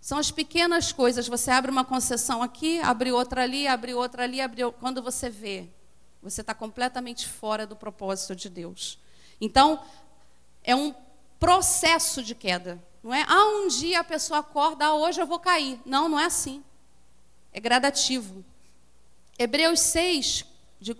[0.00, 1.26] São as pequenas coisas.
[1.26, 5.68] Você abre uma concessão aqui, abre outra ali, abre outra ali, abre quando você vê,
[6.22, 9.00] você está completamente fora do propósito de Deus.
[9.40, 9.84] Então,
[10.62, 10.94] é um
[11.40, 12.80] processo de queda.
[13.08, 15.80] Não é, ah, um dia a pessoa acorda, ah, hoje eu vou cair.
[15.86, 16.62] Não, não é assim.
[17.54, 18.44] É gradativo.
[19.38, 20.44] Hebreus 6,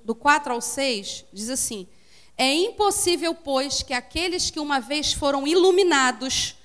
[0.06, 1.86] do 4 ao 6, diz assim:
[2.34, 6.56] É impossível, pois, que aqueles que uma vez foram iluminados,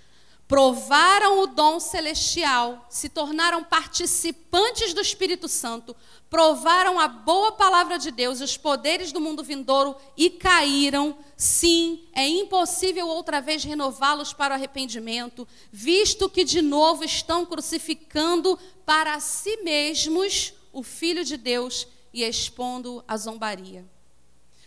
[0.53, 5.95] provaram o dom celestial, se tornaram participantes do Espírito Santo,
[6.29, 11.17] provaram a boa palavra de Deus os poderes do mundo vindouro e caíram.
[11.35, 18.55] Sim, é impossível outra vez renová-los para o arrependimento, visto que de novo estão crucificando
[18.85, 23.83] para si mesmos o Filho de Deus e expondo a zombaria.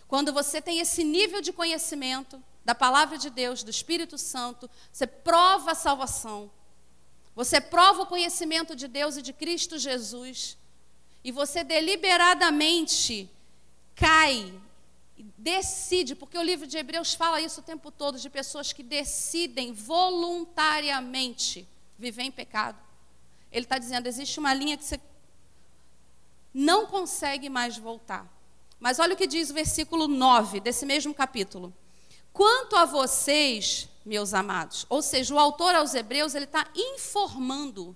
[0.05, 5.07] Quando você tem esse nível de conhecimento da palavra de Deus, do Espírito Santo, você
[5.07, 6.51] prova a salvação.
[7.33, 10.57] Você prova o conhecimento de Deus e de Cristo Jesus
[11.23, 13.31] e você deliberadamente
[13.95, 14.53] cai,
[15.37, 19.71] decide, porque o livro de Hebreus fala isso o tempo todo, de pessoas que decidem
[19.71, 21.65] voluntariamente
[21.97, 22.77] viver em pecado.
[23.49, 24.99] Ele está dizendo: existe uma linha que você
[26.53, 28.27] não consegue mais voltar.
[28.77, 31.73] Mas olha o que diz o versículo 9 desse mesmo capítulo.
[32.37, 37.93] Quanto a vocês, meus amados, ou seja, o autor aos Hebreus, ele está informando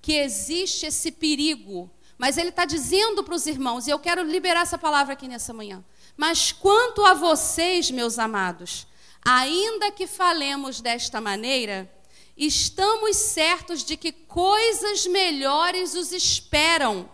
[0.00, 4.62] que existe esse perigo mas ele está dizendo para os irmãos, e eu quero liberar
[4.62, 5.84] essa palavra aqui nessa manhã.
[6.16, 8.86] Mas quanto a vocês, meus amados,
[9.24, 11.90] ainda que falemos desta maneira,
[12.36, 17.08] estamos certos de que coisas melhores os esperam,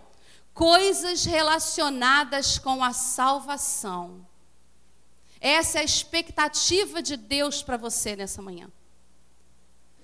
[0.53, 4.27] coisas relacionadas com a salvação.
[5.41, 8.71] Essa é a expectativa de Deus para você nessa manhã.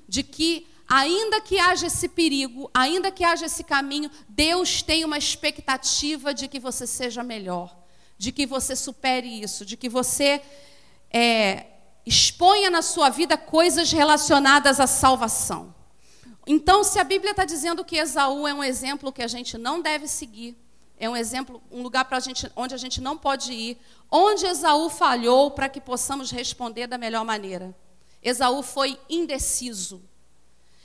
[0.08, 5.18] De que ainda que haja esse perigo, ainda que haja esse caminho, Deus tem uma
[5.18, 7.76] expectativa de que você seja melhor,
[8.16, 10.40] de que você supere isso, de que você
[11.10, 11.66] é,
[12.06, 15.74] exponha na sua vida coisas relacionadas à salvação.
[16.46, 19.82] Então, se a Bíblia está dizendo que Esaú é um exemplo que a gente não
[19.82, 20.56] deve seguir,
[20.98, 23.78] é um exemplo, um lugar a gente, onde a gente não pode ir,
[24.10, 27.76] onde Esaú falhou para que possamos responder da melhor maneira.
[28.22, 30.02] Esaú foi indeciso.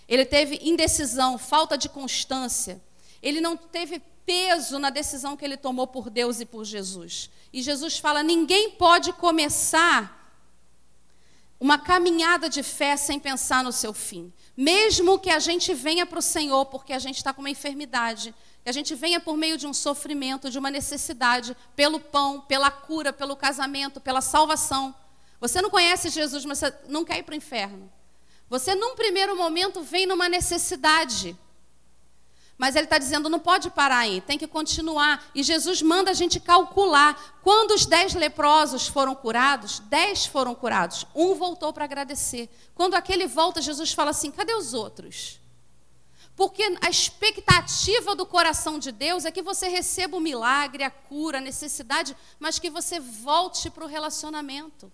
[0.08, 2.82] Ele teve indecisão, falta de constância.
[3.22, 7.30] Ele não teve peso na decisão que ele tomou por Deus e por Jesus.
[7.54, 10.20] E Jesus fala: ninguém pode começar
[11.60, 14.34] uma caminhada de fé sem pensar no seu fim.
[14.58, 18.34] Mesmo que a gente venha para o Senhor porque a gente está com uma enfermidade,
[18.64, 22.70] que a gente venha por meio de um sofrimento, de uma necessidade, pelo pão, pela
[22.70, 24.94] cura, pelo casamento, pela salvação.
[25.40, 27.92] Você não conhece Jesus, mas você não quer ir para o inferno.
[28.48, 31.36] Você, num primeiro momento, vem numa necessidade.
[32.62, 35.32] Mas ele está dizendo, não pode parar aí, tem que continuar.
[35.34, 37.40] E Jesus manda a gente calcular.
[37.42, 41.08] Quando os dez leprosos foram curados, dez foram curados.
[41.16, 42.48] Um voltou para agradecer.
[42.76, 45.41] Quando aquele volta, Jesus fala assim: cadê os outros?
[46.42, 51.38] Porque a expectativa do coração de Deus é que você receba o milagre, a cura,
[51.38, 54.92] a necessidade, mas que você volte para o relacionamento.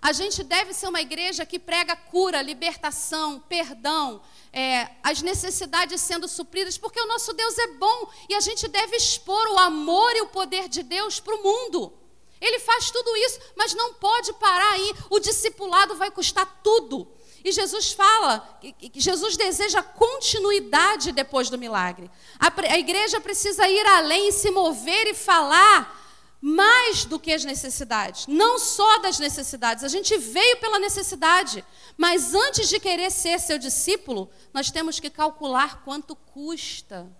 [0.00, 4.22] A gente deve ser uma igreja que prega cura, libertação, perdão,
[4.54, 8.96] é, as necessidades sendo supridas, porque o nosso Deus é bom e a gente deve
[8.96, 11.92] expor o amor e o poder de Deus para o mundo.
[12.40, 14.94] Ele faz tudo isso, mas não pode parar aí.
[15.10, 17.06] O discipulado vai custar tudo.
[17.44, 18.60] E Jesus fala,
[18.94, 22.10] Jesus deseja continuidade depois do milagre.
[22.38, 25.98] A, a igreja precisa ir além e se mover e falar
[26.40, 29.84] mais do que as necessidades, não só das necessidades.
[29.84, 31.64] A gente veio pela necessidade,
[31.96, 37.10] mas antes de querer ser seu discípulo, nós temos que calcular quanto custa.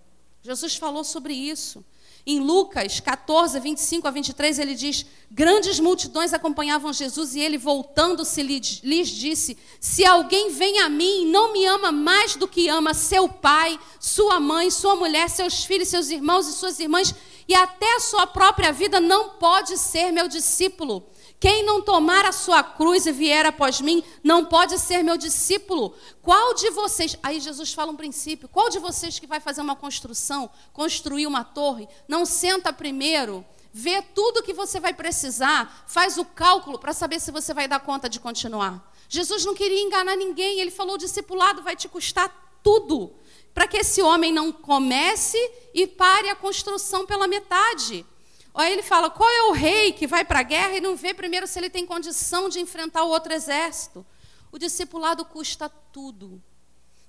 [0.41, 1.85] Jesus falou sobre isso.
[2.25, 8.43] Em Lucas 14, 25 a 23, ele diz: Grandes multidões acompanhavam Jesus e ele, voltando-se,
[8.43, 12.93] lhes disse: Se alguém vem a mim e não me ama mais do que ama
[12.93, 17.13] seu pai, sua mãe, sua mulher, seus filhos, seus irmãos e suas irmãs,
[17.47, 21.03] e até a sua própria vida, não pode ser meu discípulo.
[21.41, 25.95] Quem não tomar a sua cruz e vier após mim, não pode ser meu discípulo.
[26.21, 29.75] Qual de vocês, aí Jesus fala um princípio, qual de vocês que vai fazer uma
[29.75, 36.25] construção, construir uma torre, não senta primeiro, vê tudo que você vai precisar, faz o
[36.25, 38.93] cálculo para saber se você vai dar conta de continuar?
[39.09, 43.15] Jesus não queria enganar ninguém, ele falou: o discipulado vai te custar tudo,
[43.51, 45.39] para que esse homem não comece
[45.73, 48.05] e pare a construção pela metade.
[48.53, 51.13] Aí ele fala: qual é o rei que vai para a guerra e não vê
[51.13, 54.05] primeiro se ele tem condição de enfrentar o outro exército?
[54.51, 56.41] O discipulado custa tudo.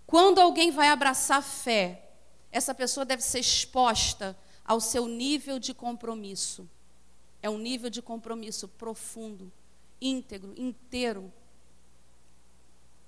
[0.06, 2.10] Quando alguém vai abraçar fé,
[2.50, 6.68] essa pessoa deve ser exposta ao seu nível de compromisso.
[7.42, 9.50] É um nível de compromisso profundo,
[10.00, 11.32] íntegro, inteiro.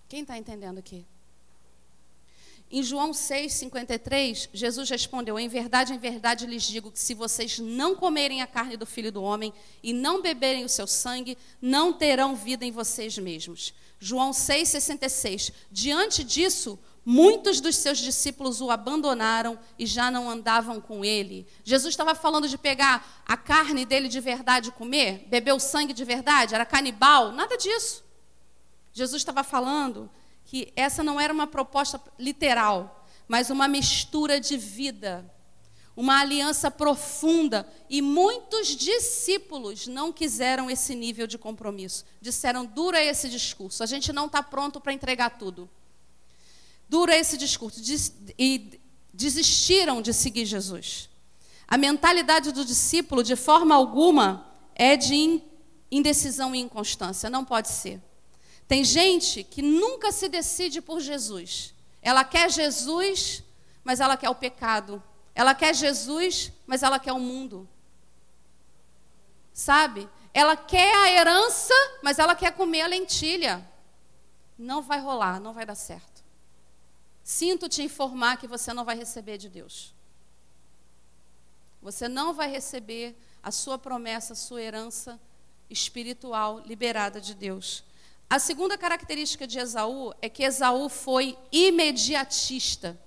[0.08, 1.06] Quem está entendendo aqui?
[2.76, 7.94] Em João 6,53, Jesus respondeu: Em verdade, em verdade lhes digo que se vocês não
[7.94, 12.34] comerem a carne do filho do homem e não beberem o seu sangue, não terão
[12.34, 13.72] vida em vocês mesmos.
[14.00, 15.52] João 6,66.
[15.70, 21.46] Diante disso, muitos dos seus discípulos o abandonaram e já não andavam com ele.
[21.62, 25.92] Jesus estava falando de pegar a carne dele de verdade e comer, beber o sangue
[25.92, 28.02] de verdade, era canibal, nada disso.
[28.92, 30.10] Jesus estava falando
[30.44, 35.24] que essa não era uma proposta literal, mas uma mistura de vida,
[35.96, 37.66] uma aliança profunda.
[37.88, 42.04] E muitos discípulos não quiseram esse nível de compromisso.
[42.20, 45.68] Disseram: dura esse discurso, a gente não está pronto para entregar tudo.
[46.88, 47.80] Dura esse discurso.
[48.38, 48.80] E
[49.12, 51.08] desistiram de seguir Jesus.
[51.66, 55.40] A mentalidade do discípulo, de forma alguma, é de
[55.90, 57.30] indecisão e inconstância.
[57.30, 58.00] Não pode ser.
[58.66, 61.74] Tem gente que nunca se decide por Jesus.
[62.00, 63.42] Ela quer Jesus,
[63.82, 65.02] mas ela quer o pecado.
[65.34, 67.68] Ela quer Jesus, mas ela quer o mundo.
[69.52, 70.08] Sabe?
[70.32, 73.66] Ela quer a herança, mas ela quer comer a lentilha.
[74.58, 76.24] Não vai rolar, não vai dar certo.
[77.22, 79.94] Sinto te informar que você não vai receber de Deus.
[81.80, 85.20] Você não vai receber a sua promessa, a sua herança
[85.68, 87.84] espiritual liberada de Deus.
[88.34, 93.00] A segunda característica de Esaú é que Esaú foi imediatista.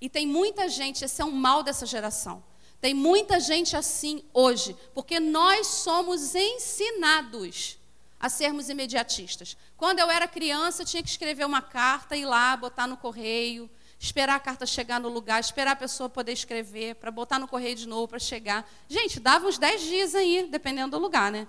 [0.00, 2.40] E tem muita gente, esse é um mal dessa geração.
[2.80, 7.80] Tem muita gente assim hoje, porque nós somos ensinados
[8.20, 9.56] a sermos imediatistas.
[9.76, 13.68] Quando eu era criança, eu tinha que escrever uma carta, ir lá, botar no correio,
[13.98, 17.74] esperar a carta chegar no lugar, esperar a pessoa poder escrever, para botar no correio
[17.74, 18.70] de novo, para chegar.
[18.88, 21.48] Gente, dava uns 10 dias aí, dependendo do lugar, né?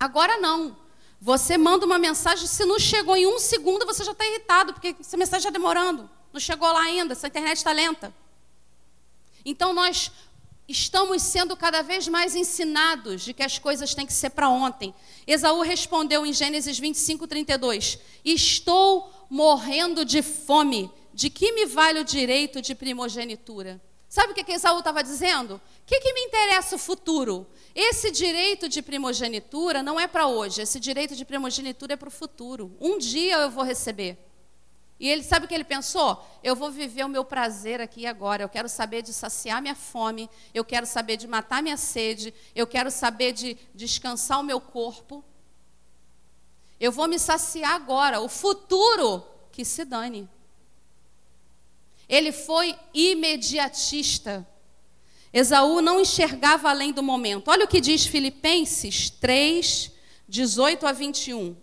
[0.00, 0.85] Agora não.
[1.20, 4.94] Você manda uma mensagem, se não chegou em um segundo, você já está irritado, porque
[5.00, 6.08] essa mensagem está demorando.
[6.32, 8.14] Não chegou lá ainda, essa internet está lenta.
[9.44, 10.10] Então nós
[10.68, 14.94] estamos sendo cada vez mais ensinados de que as coisas têm que ser para ontem.
[15.26, 22.04] Esaú respondeu em Gênesis 25, 32: Estou morrendo de fome, de que me vale o
[22.04, 23.80] direito de primogenitura?
[24.08, 25.54] Sabe o que, que Esaú estava dizendo?
[25.56, 27.46] O que, que me interessa o futuro?
[27.78, 32.10] Esse direito de primogenitura não é para hoje, esse direito de primogenitura é para o
[32.10, 32.74] futuro.
[32.80, 34.16] Um dia eu vou receber.
[34.98, 36.26] E ele sabe o que ele pensou?
[36.42, 38.42] Eu vou viver o meu prazer aqui agora.
[38.42, 42.66] Eu quero saber de saciar minha fome, eu quero saber de matar minha sede, eu
[42.66, 45.22] quero saber de descansar o meu corpo.
[46.80, 48.22] Eu vou me saciar agora.
[48.22, 49.22] O futuro
[49.52, 50.26] que se dane.
[52.08, 54.48] Ele foi imediatista.
[55.38, 57.48] Esaú não enxergava além do momento.
[57.48, 59.92] Olha o que diz Filipenses 3,
[60.26, 61.54] 18 a 21.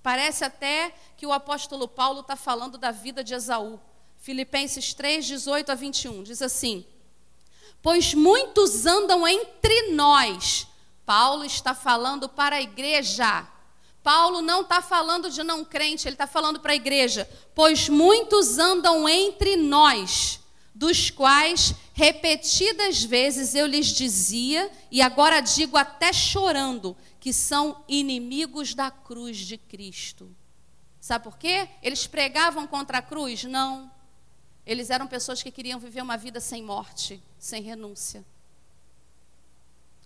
[0.00, 3.80] Parece até que o apóstolo Paulo está falando da vida de Esaú.
[4.18, 6.22] Filipenses 3, 18 a 21.
[6.22, 6.86] Diz assim:
[7.82, 10.68] Pois muitos andam entre nós.
[11.04, 13.44] Paulo está falando para a igreja.
[14.04, 17.28] Paulo não está falando de não crente, ele está falando para a igreja.
[17.56, 20.38] Pois muitos andam entre nós
[20.78, 28.72] dos quais repetidas vezes eu lhes dizia, e agora digo até chorando, que são inimigos
[28.72, 30.32] da cruz de Cristo.
[31.00, 31.68] Sabe por quê?
[31.82, 33.42] Eles pregavam contra a cruz?
[33.42, 33.90] Não.
[34.64, 38.24] Eles eram pessoas que queriam viver uma vida sem morte, sem renúncia.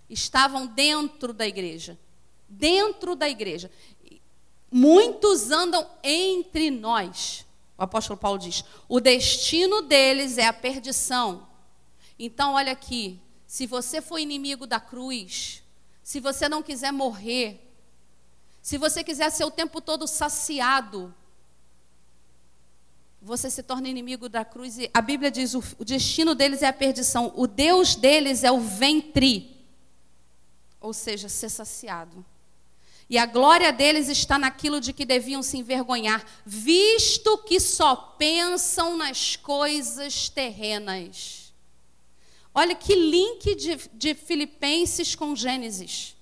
[0.08, 1.98] Estavam dentro da igreja.
[2.48, 3.70] Dentro da igreja.
[4.70, 7.44] Muitos andam entre nós.
[7.76, 11.51] O apóstolo Paulo diz: o destino deles é a perdição.
[12.24, 15.60] Então, olha aqui: se você for inimigo da cruz,
[16.04, 17.68] se você não quiser morrer,
[18.62, 21.12] se você quiser ser o tempo todo saciado,
[23.20, 24.78] você se torna inimigo da cruz.
[24.78, 28.52] E a Bíblia diz: o, o destino deles é a perdição, o Deus deles é
[28.52, 29.60] o ventre,
[30.80, 32.24] ou seja, ser saciado.
[33.10, 38.96] E a glória deles está naquilo de que deviam se envergonhar, visto que só pensam
[38.96, 41.41] nas coisas terrenas.
[42.54, 46.16] Olha que link de, de Filipenses com Gênesis.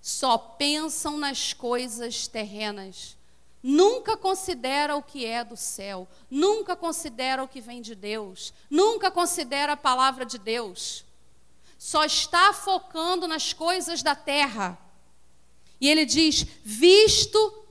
[0.00, 3.16] Só pensam nas coisas terrenas.
[3.62, 9.08] Nunca considera o que é do céu, nunca considera o que vem de Deus, nunca
[9.08, 11.04] considera a palavra de Deus.
[11.78, 14.76] Só está focando nas coisas da terra.
[15.80, 17.61] E ele diz: visto,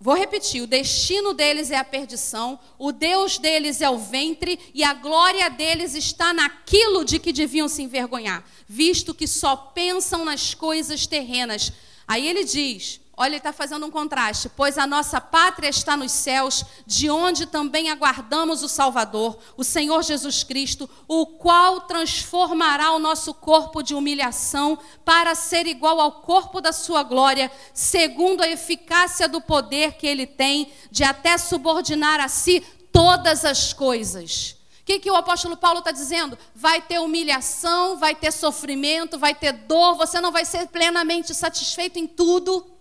[0.00, 4.84] vou repetir, o destino deles é a perdição, o Deus deles é o ventre, e
[4.84, 10.54] a glória deles está naquilo de que deviam se envergonhar, visto que só pensam nas
[10.54, 11.72] coisas terrenas.
[12.06, 14.48] Aí ele diz: Olha, ele está fazendo um contraste.
[14.48, 20.04] Pois a nossa pátria está nos céus, de onde também aguardamos o Salvador, o Senhor
[20.04, 26.60] Jesus Cristo, o qual transformará o nosso corpo de humilhação para ser igual ao corpo
[26.60, 32.28] da sua glória, segundo a eficácia do poder que ele tem de até subordinar a
[32.28, 32.60] si
[32.92, 34.54] todas as coisas.
[34.82, 36.38] O que, que o apóstolo Paulo está dizendo?
[36.54, 41.98] Vai ter humilhação, vai ter sofrimento, vai ter dor, você não vai ser plenamente satisfeito
[41.98, 42.77] em tudo.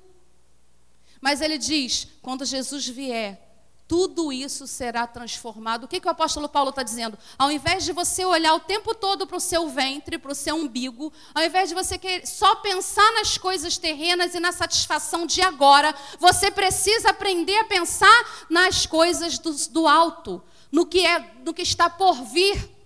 [1.21, 3.47] Mas ele diz: quando Jesus vier,
[3.87, 5.85] tudo isso será transformado.
[5.85, 7.17] O que, que o apóstolo Paulo está dizendo?
[7.37, 10.55] Ao invés de você olhar o tempo todo para o seu ventre, para o seu
[10.55, 15.95] umbigo, ao invés de você só pensar nas coisas terrenas e na satisfação de agora,
[16.19, 21.61] você precisa aprender a pensar nas coisas do, do alto, no que é, no que
[21.61, 22.76] está por vir.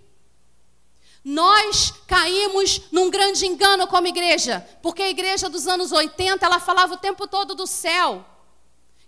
[1.24, 6.94] Nós caímos num grande engano como igreja, porque a igreja dos anos 80, ela falava
[6.94, 8.24] o tempo todo do céu.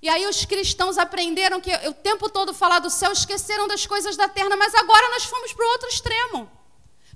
[0.01, 4.17] E aí os cristãos aprenderam que o tempo todo falar do céu, esqueceram das coisas
[4.17, 6.51] da terra, mas agora nós fomos para o outro extremo.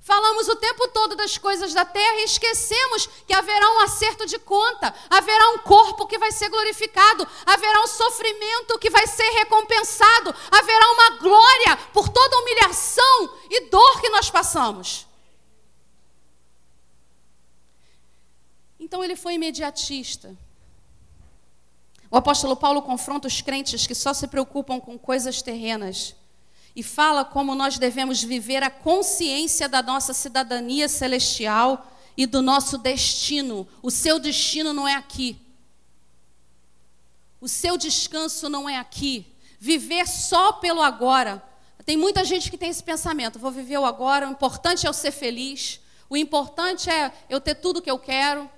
[0.01, 4.39] Falamos o tempo todo das coisas da terra e esquecemos que haverá um acerto de
[4.39, 10.33] conta, haverá um corpo que vai ser glorificado, haverá um sofrimento que vai ser recompensado,
[10.51, 15.05] haverá uma glória por toda a humilhação e dor que nós passamos.
[18.79, 20.35] Então ele foi imediatista.
[22.09, 26.15] O apóstolo Paulo confronta os crentes que só se preocupam com coisas terrenas
[26.75, 32.77] e fala como nós devemos viver a consciência da nossa cidadania celestial e do nosso
[32.77, 33.67] destino.
[33.81, 35.37] O seu destino não é aqui.
[37.41, 39.25] O seu descanso não é aqui.
[39.59, 41.43] Viver só pelo agora.
[41.85, 44.93] Tem muita gente que tem esse pensamento: vou viver o agora, o importante é eu
[44.93, 48.49] ser feliz, o importante é eu ter tudo o que eu quero.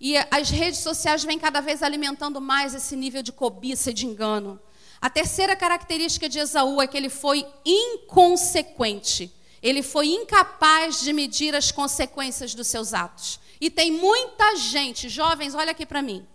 [0.00, 4.06] E as redes sociais vêm cada vez alimentando mais esse nível de cobiça e de
[4.06, 4.60] engano.
[5.00, 9.32] A terceira característica de Esaú é que ele foi inconsequente.
[9.62, 13.40] Ele foi incapaz de medir as consequências dos seus atos.
[13.60, 16.26] E tem muita gente, jovens, olha aqui para mim.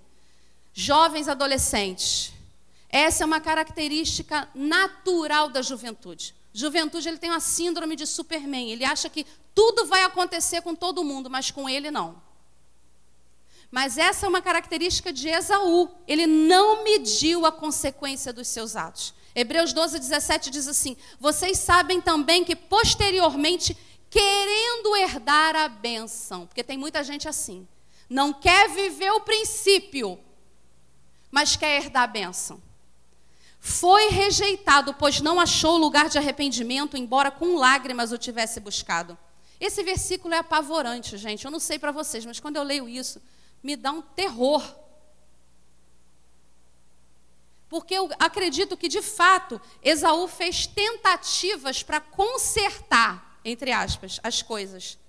[0.74, 2.34] Jovens adolescentes.
[2.90, 6.36] Essa é uma característica natural da juventude.
[6.54, 8.72] Juventude, ele tem uma síndrome de Superman.
[8.72, 12.22] Ele acha que tudo vai acontecer com todo mundo, mas com ele não.
[13.74, 15.90] Mas essa é uma característica de Esaú.
[16.08, 19.16] Ele não mediu a consequência dos seus atos.
[19.34, 23.76] Hebreus 12, 17 diz assim: Vocês sabem também que posteriormente,
[24.12, 27.68] querendo herdar a bênção, porque tem muita gente assim,
[28.08, 30.20] não quer viver o princípio,
[31.32, 32.62] mas quer herdar a bênção.
[33.60, 39.18] Foi rejeitado, pois não achou lugar de arrependimento, embora com lágrimas o tivesse buscado.
[39.60, 41.44] Esse versículo é apavorante, gente.
[41.44, 43.20] Eu não sei para vocês, mas quando eu leio isso,
[43.64, 44.62] me dá um terror.
[47.70, 55.00] Porque eu acredito que, de fato, Esaú fez tentativas para consertar, entre aspas, as coisas.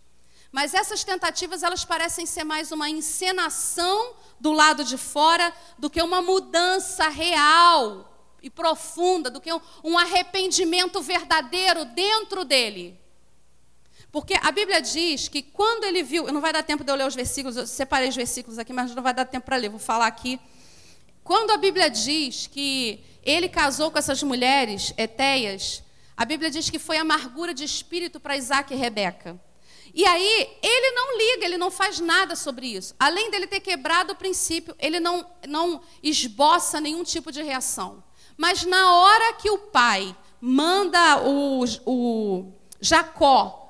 [0.50, 6.00] Mas essas tentativas, elas parecem ser mais uma encenação do lado de fora do que
[6.00, 9.50] uma mudança real e profunda, do que
[9.82, 13.03] um arrependimento verdadeiro dentro dele.
[14.14, 17.04] Porque a Bíblia diz que quando ele viu, não vai dar tempo de eu ler
[17.04, 19.80] os versículos, eu separei os versículos aqui, mas não vai dar tempo para ler, vou
[19.80, 20.38] falar aqui.
[21.24, 25.82] Quando a Bíblia diz que ele casou com essas mulheres etéias,
[26.16, 29.36] a Bíblia diz que foi amargura de espírito para Isaac e Rebeca.
[29.92, 32.94] E aí, ele não liga, ele não faz nada sobre isso.
[33.00, 38.00] Além dele ter quebrado o princípio, ele não, não esboça nenhum tipo de reação.
[38.36, 43.63] Mas na hora que o pai manda o, o Jacó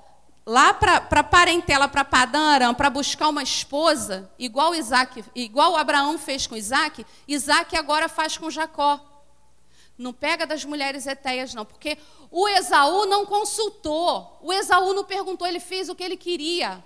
[0.46, 6.56] lá para parentela, para Padã para buscar uma esposa, igual Isaac, igual Abraão fez com
[6.56, 9.00] Isaac, Isaac agora faz com Jacó.
[9.96, 11.96] Não pega das mulheres etéias, não, porque
[12.30, 16.82] o Esaú não consultou, o Esaú não perguntou, ele fez o que ele queria.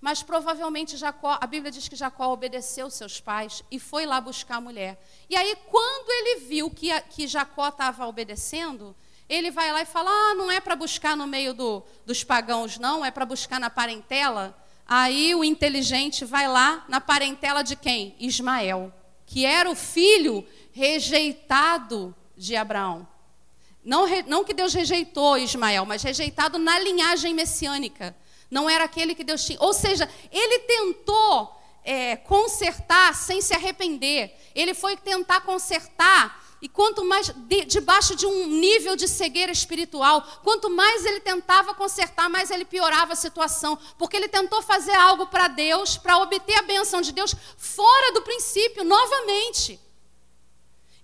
[0.00, 4.56] Mas provavelmente Jacó, a Bíblia diz que Jacó obedeceu seus pais e foi lá buscar
[4.56, 5.00] a mulher.
[5.28, 8.94] E aí, quando ele viu que, que Jacó estava obedecendo,
[9.28, 12.78] ele vai lá e fala: ah, não é para buscar no meio do, dos pagãos,
[12.78, 14.56] não, é para buscar na parentela.
[14.86, 18.16] Aí o inteligente vai lá na parentela de quem?
[18.18, 18.92] Ismael,
[19.26, 23.06] que era o filho rejeitado de Abraão.
[23.84, 28.16] Não, não que Deus rejeitou Ismael, mas rejeitado na linhagem messiânica.
[28.50, 29.58] Não era aquele que Deus tinha.
[29.60, 31.54] Ou seja, ele tentou
[31.84, 34.34] é, consertar sem se arrepender.
[34.54, 40.22] Ele foi tentar consertar e quanto mais de, debaixo de um nível de cegueira espiritual,
[40.42, 45.26] quanto mais ele tentava consertar, mais ele piorava a situação, porque ele tentou fazer algo
[45.28, 49.78] para Deus, para obter a benção de Deus fora do princípio, novamente.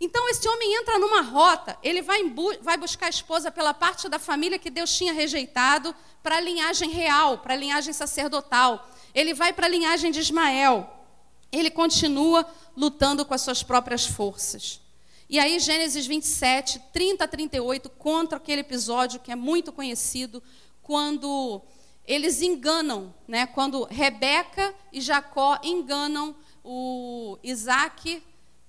[0.01, 4.09] Então esse homem entra numa rota, ele vai, bu vai buscar a esposa pela parte
[4.09, 8.91] da família que Deus tinha rejeitado para a linhagem real, para a linhagem sacerdotal.
[9.15, 10.91] Ele vai para a linhagem de Ismael.
[11.53, 12.45] Ele continua
[12.77, 14.84] lutando com as suas próprias forças.
[15.29, 20.43] E aí, Gênesis 27, 30 a 38, contra aquele episódio que é muito conhecido,
[20.83, 21.63] quando
[22.07, 23.47] eles enganam, né?
[23.47, 28.23] quando Rebeca e Jacó enganam o Isaac,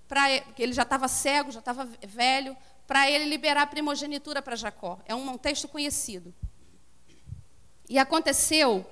[0.07, 2.55] pra, ele já estava cego, já estava velho,
[2.87, 4.99] para ele liberar a primogenitura para Jacó.
[5.05, 6.33] É um, um texto conhecido.
[7.89, 8.85] E aconteceu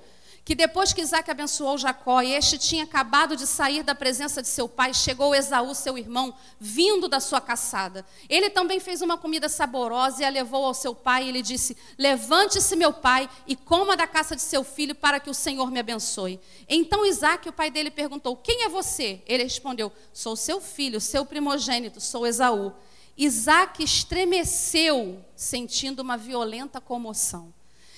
[0.44, 4.48] que depois que Isaac abençoou Jacó e este tinha acabado de sair da presença de
[4.48, 8.04] seu pai, chegou Esaú, seu irmão, vindo da sua caçada.
[8.28, 11.74] Ele também fez uma comida saborosa e a levou ao seu pai e lhe disse:
[11.96, 15.80] Levante-se, meu pai, e coma da caça de seu filho para que o Senhor me
[15.80, 16.38] abençoe.
[16.68, 19.22] Então Isaac, o pai dele, perguntou: Quem é você?
[19.26, 22.70] Ele respondeu: Sou seu filho, seu primogênito, sou Esaú.
[23.16, 27.54] Isaac estremeceu, sentindo uma violenta comoção,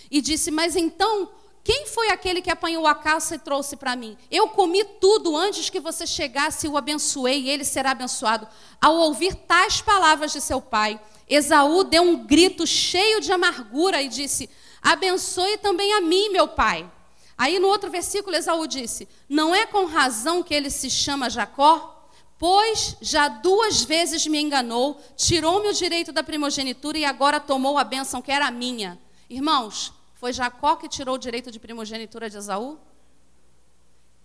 [0.08, 1.28] e disse: Mas então
[1.66, 4.16] quem foi aquele que apanhou a caça e trouxe para mim?
[4.30, 8.46] Eu comi tudo antes que você chegasse e o abençoei, e ele será abençoado.
[8.80, 14.06] Ao ouvir tais palavras de seu pai, Esaú deu um grito cheio de amargura e
[14.06, 14.48] disse:
[14.80, 16.88] Abençoe também a mim, meu pai.
[17.36, 22.08] Aí no outro versículo, Esaú disse: Não é com razão que ele se chama Jacó?
[22.38, 27.82] Pois já duas vezes me enganou, tirou-me o direito da primogenitura e agora tomou a
[27.82, 28.96] bênção que era minha.
[29.28, 32.78] Irmãos, foi Jacó que tirou o direito de primogenitura de Esaú?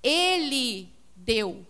[0.02, 1.68] Ele deu,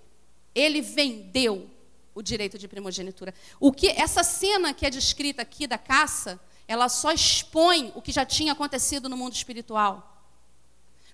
[0.56, 1.70] ele vendeu
[2.14, 3.34] o direito de primogenitura.
[3.60, 8.12] O que essa cena que é descrita aqui da caça, ela só expõe o que
[8.12, 10.08] já tinha acontecido no mundo espiritual.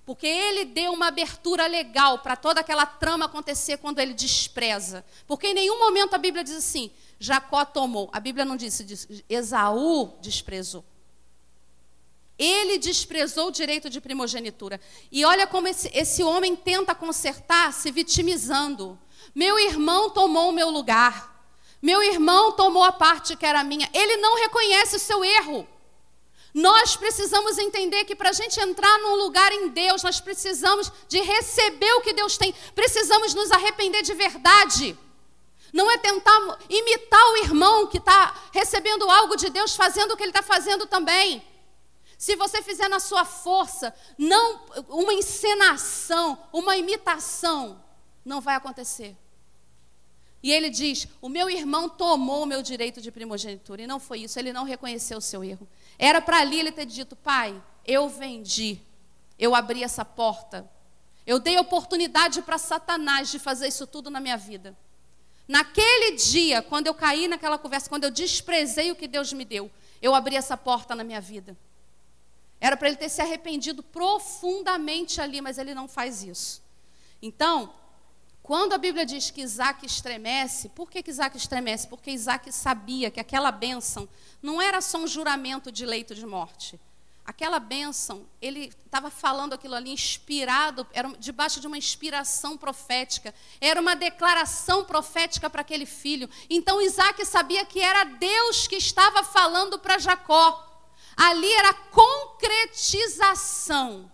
[0.06, 5.04] Porque ele deu uma abertura legal para toda aquela trama acontecer quando ele despreza.
[5.26, 8.10] Porque em nenhum momento a Bíblia diz assim: Jacó tomou.
[8.14, 10.84] A Bíblia não disse, diz, Esaú desprezou.
[12.38, 14.80] Ele desprezou o direito de primogenitura.
[15.12, 18.98] E olha como esse, esse homem tenta consertar se vitimizando.
[19.34, 21.36] Meu irmão tomou o meu lugar.
[21.82, 23.90] Meu irmão tomou a parte que era minha.
[23.94, 25.68] Ele não reconhece o seu erro.
[26.54, 31.20] Nós precisamos entender que para a gente entrar num lugar em Deus, nós precisamos de
[31.22, 32.54] receber o que Deus tem.
[32.74, 34.98] Precisamos nos arrepender de verdade.
[35.74, 40.24] Não é tentar imitar o irmão que está recebendo algo de Deus, fazendo o que
[40.24, 41.44] ele está fazendo também.
[42.18, 47.82] Se você fizer na sua força, não uma encenação, uma imitação,
[48.26, 49.16] não vai acontecer.
[50.42, 53.84] E ele diz: O meu irmão tomou o meu direito de primogenitura.
[53.84, 55.68] E não foi isso, ele não reconheceu o seu erro.
[55.98, 58.80] Era para ali ele ter dito: Pai, eu vendi,
[59.38, 60.70] eu abri essa porta,
[61.26, 64.76] eu dei oportunidade para Satanás de fazer isso tudo na minha vida.
[65.48, 69.72] Naquele dia, quando eu caí naquela conversa, quando eu desprezei o que Deus me deu,
[70.02, 71.56] eu abri essa porta na minha vida.
[72.60, 76.64] Era para ele ter se arrependido profundamente ali, mas ele não faz isso.
[77.22, 77.74] Então,
[78.42, 81.88] quando a Bíblia diz que Isaac estremece, por que, que Isaac estremece?
[81.88, 84.08] Porque Isaac sabia que aquela bênção
[84.42, 86.80] não era só um juramento de leito de morte.
[87.26, 93.82] Aquela bênção, ele estava falando aquilo ali inspirado, era debaixo de uma inspiração profética, era
[93.82, 96.30] uma declaração profética para aquele filho.
[96.50, 100.67] Então Isaac sabia que era Deus que estava falando para Jacó.
[101.18, 104.10] Ali era a concretização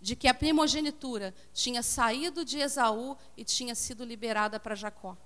[0.00, 5.16] de que a primogenitura tinha saído de Esaú e tinha sido liberada para Jacó.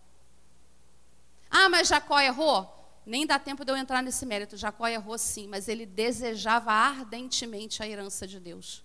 [1.50, 2.74] Ah, mas Jacó errou?
[3.04, 4.56] Nem dá tempo de eu entrar nesse mérito.
[4.56, 8.82] Jacó errou sim, mas ele desejava ardentemente a herança de Deus.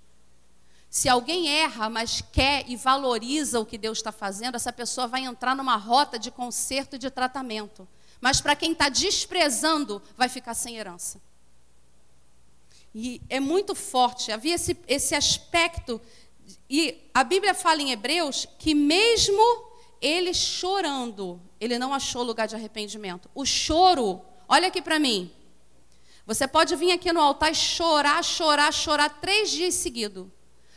[0.90, 5.24] Se alguém erra, mas quer e valoriza o que Deus está fazendo, essa pessoa vai
[5.24, 7.88] entrar numa rota de conserto e de tratamento.
[8.22, 11.20] Mas para quem está desprezando, vai ficar sem herança.
[12.94, 16.00] E é muito forte, havia esse, esse aspecto.
[16.70, 19.42] E a Bíblia fala em Hebreus que, mesmo
[20.02, 23.30] ele chorando, ele não achou lugar de arrependimento.
[23.34, 25.32] O choro, olha aqui para mim.
[26.26, 30.28] Você pode vir aqui no altar e chorar, chorar, chorar três dias seguidos.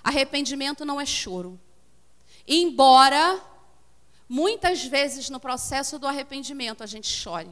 [0.03, 1.61] Arrependimento não é choro.
[2.47, 3.43] Embora
[4.29, 7.51] muitas vezes no processo do arrependimento a gente chore.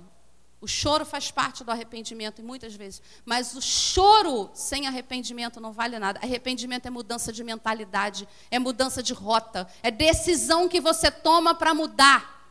[0.64, 3.02] O choro faz parte do arrependimento, muitas vezes.
[3.22, 6.18] Mas o choro sem arrependimento não vale nada.
[6.20, 11.74] Arrependimento é mudança de mentalidade, é mudança de rota, é decisão que você toma para
[11.74, 12.48] mudar.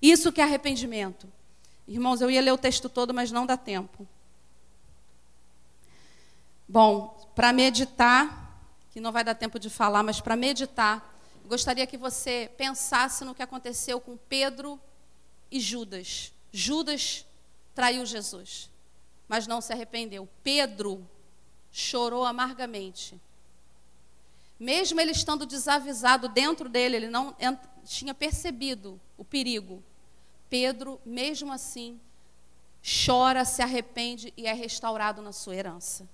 [0.00, 1.28] Isso que é arrependimento.
[1.88, 4.06] Irmãos, eu ia ler o texto todo, mas não dá tempo.
[6.68, 8.56] Bom, para meditar,
[8.92, 11.12] que não vai dar tempo de falar, mas para meditar,
[11.44, 14.78] gostaria que você pensasse no que aconteceu com Pedro
[15.50, 16.37] e Judas.
[16.52, 17.26] Judas
[17.74, 18.70] traiu Jesus,
[19.28, 20.28] mas não se arrependeu.
[20.42, 21.08] Pedro
[21.70, 23.20] chorou amargamente.
[24.58, 27.36] Mesmo ele estando desavisado dentro dele, ele não
[27.84, 29.82] tinha percebido o perigo.
[30.50, 32.00] Pedro, mesmo assim,
[33.04, 36.08] chora, se arrepende e é restaurado na sua herança.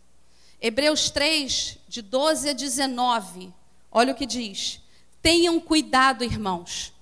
[0.61, 3.53] Hebreus 3, de 12 a 19,
[3.91, 4.81] olha o que diz:
[5.21, 6.94] Tenham cuidado, irmãos,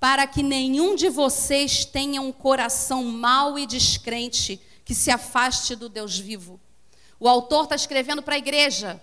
[0.00, 5.88] para que nenhum de vocês tenha um coração mau e descrente que se afaste do
[5.88, 6.60] Deus vivo.
[7.18, 9.02] O autor está escrevendo para a igreja.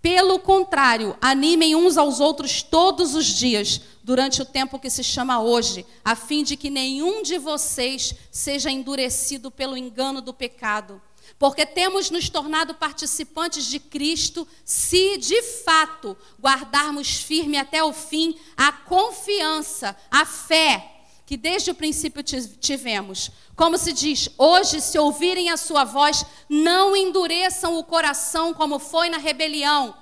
[0.00, 5.40] Pelo contrário, animem uns aos outros todos os dias, durante o tempo que se chama
[5.40, 11.00] hoje, a fim de que nenhum de vocês seja endurecido pelo engano do pecado.
[11.38, 18.36] Porque temos nos tornado participantes de Cristo se, de fato, guardarmos firme até o fim
[18.56, 20.90] a confiança, a fé
[21.26, 23.30] que desde o princípio tivemos.
[23.56, 29.08] Como se diz, hoje, se ouvirem a sua voz, não endureçam o coração como foi
[29.08, 29.94] na rebelião.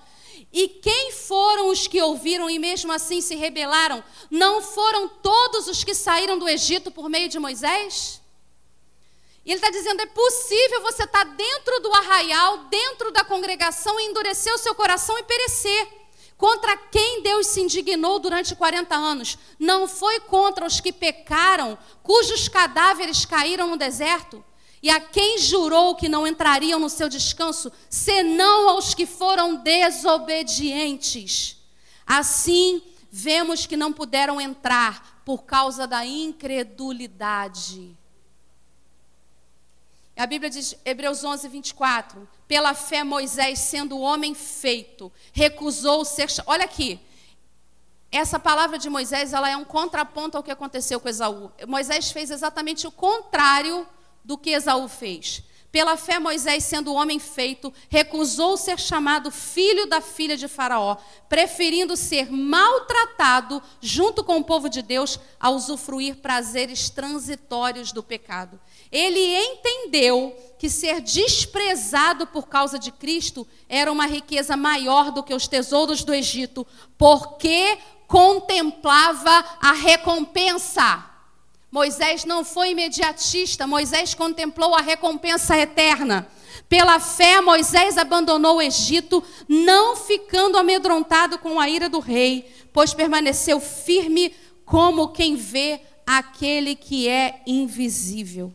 [0.52, 4.02] E quem foram os que ouviram e mesmo assim se rebelaram?
[4.30, 8.21] Não foram todos os que saíram do Egito por meio de Moisés?
[9.44, 13.98] E ele está dizendo: é possível você estar tá dentro do arraial, dentro da congregação,
[13.98, 15.88] e endurecer o seu coração e perecer.
[16.36, 19.38] Contra quem Deus se indignou durante 40 anos?
[19.58, 24.44] Não foi contra os que pecaram, cujos cadáveres caíram no deserto?
[24.82, 31.56] E a quem jurou que não entrariam no seu descanso, senão aos que foram desobedientes?
[32.04, 37.96] Assim, vemos que não puderam entrar por causa da incredulidade.
[40.16, 46.28] A Bíblia diz, Hebreus 11, 24: Pela fé, Moisés, sendo homem feito, recusou ser.
[46.46, 47.00] Olha aqui,
[48.10, 51.50] essa palavra de Moisés ela é um contraponto ao que aconteceu com Esaú.
[51.66, 53.88] Moisés fez exatamente o contrário
[54.22, 55.42] do que Esaú fez.
[55.72, 60.98] Pela fé, Moisés, sendo homem feito, recusou ser chamado filho da filha de Faraó,
[61.30, 68.60] preferindo ser maltratado junto com o povo de Deus a usufruir prazeres transitórios do pecado.
[68.90, 75.32] Ele entendeu que ser desprezado por causa de Cristo era uma riqueza maior do que
[75.32, 76.66] os tesouros do Egito,
[76.98, 81.11] porque contemplava a recompensa.
[81.72, 86.28] Moisés não foi imediatista, Moisés contemplou a recompensa eterna.
[86.68, 92.92] Pela fé, Moisés abandonou o Egito, não ficando amedrontado com a ira do rei, pois
[92.92, 94.34] permaneceu firme
[94.66, 98.52] como quem vê aquele que é invisível.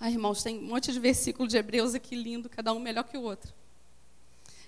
[0.00, 3.16] Ai, irmãos, tem um monte de versículo de Hebreus aqui lindo, cada um melhor que
[3.16, 3.52] o outro.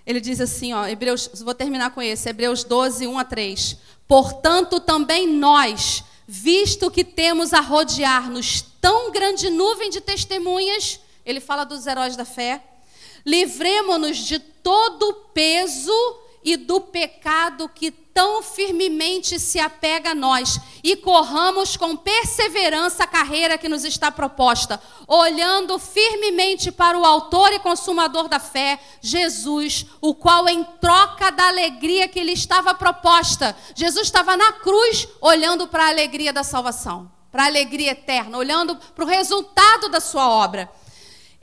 [0.05, 3.77] Ele diz assim, ó, Hebreus, vou terminar com esse, Hebreus 12, 1 a 3.
[4.07, 11.63] Portanto, também nós, visto que temos a rodear-nos tão grande nuvem de testemunhas, ele fala
[11.63, 12.63] dos heróis da fé,
[13.25, 20.59] livremo-nos de todo o peso e do pecado que tão firmemente se apega a nós
[20.83, 27.51] e corramos com perseverança a carreira que nos está proposta, olhando firmemente para o Autor
[27.53, 33.55] e Consumador da fé, Jesus, o qual, em troca da alegria que lhe estava proposta,
[33.73, 38.75] Jesus estava na cruz olhando para a alegria da salvação, para a alegria eterna, olhando
[38.75, 40.69] para o resultado da sua obra.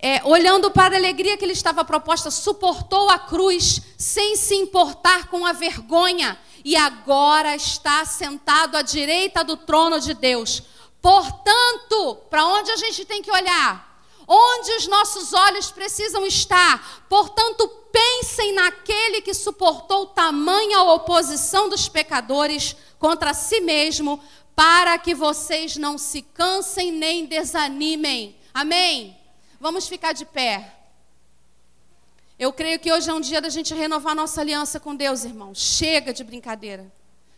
[0.02, 5.28] É, olhando para a alegria que lhe estava proposta, suportou a cruz sem se importar
[5.28, 10.62] com a vergonha e agora está sentado à direita do trono de Deus.
[11.00, 13.88] Portanto, para onde a gente tem que olhar?
[14.26, 17.04] Onde os nossos olhos precisam estar?
[17.08, 24.22] Portanto, pensem naquele que suportou tamanha oposição dos pecadores contra si mesmo,
[24.54, 28.38] para que vocês não se cansem nem desanimem.
[28.52, 29.16] Amém?
[29.58, 30.79] Vamos ficar de pé.
[32.40, 35.54] Eu creio que hoje é um dia da gente renovar nossa aliança com Deus, irmão.
[35.54, 36.90] Chega de brincadeira.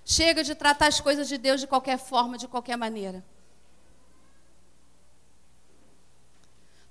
[0.05, 3.25] Chega de tratar as coisas de Deus de qualquer forma, de qualquer maneira.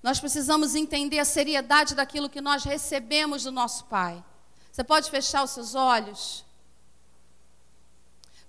[0.03, 4.22] Nós precisamos entender a seriedade daquilo que nós recebemos do nosso Pai.
[4.70, 6.43] Você pode fechar os seus olhos?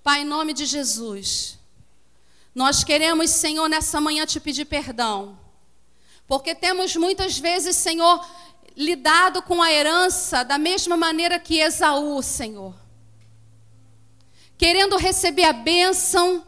[0.03, 1.57] Pai, em nome de Jesus,
[2.53, 5.39] nós queremos, Senhor, nessa manhã te pedir perdão
[6.33, 8.27] porque temos muitas vezes, Senhor,
[8.77, 12.75] lidado com a herança da mesma maneira que Esaú, Senhor.
[14.57, 16.45] Querendo receber a bênção,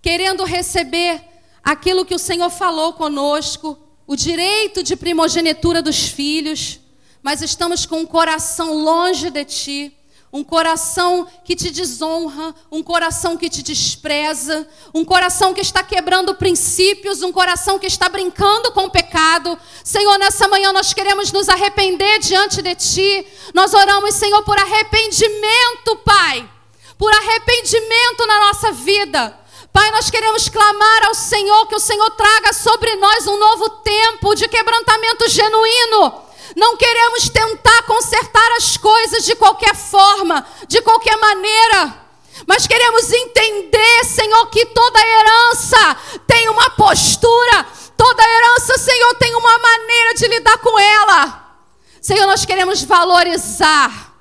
[0.00, 1.22] querendo receber
[1.62, 6.80] aquilo que o Senhor falou conosco, o direito de primogenitura dos filhos,
[7.22, 9.99] mas estamos com um coração longe de Ti
[10.32, 16.34] um coração que te desonra, um coração que te despreza, um coração que está quebrando
[16.36, 19.58] princípios, um coração que está brincando com o pecado.
[19.82, 23.26] Senhor, nessa manhã nós queremos nos arrepender diante de Ti.
[23.52, 26.48] Nós oramos, Senhor, por arrependimento, Pai,
[26.96, 29.36] por arrependimento na nossa vida.
[29.72, 34.34] Pai, nós queremos clamar ao Senhor que o Senhor traga sobre nós um novo tempo
[34.36, 42.00] de quebrantamento genuíno não queremos tentar consertar as coisas de qualquer forma, de qualquer maneira.
[42.46, 45.96] Mas queremos entender, Senhor, que toda herança
[46.26, 51.56] tem uma postura, toda herança, Senhor, tem uma maneira de lidar com ela.
[52.00, 54.14] Senhor, nós queremos valorizar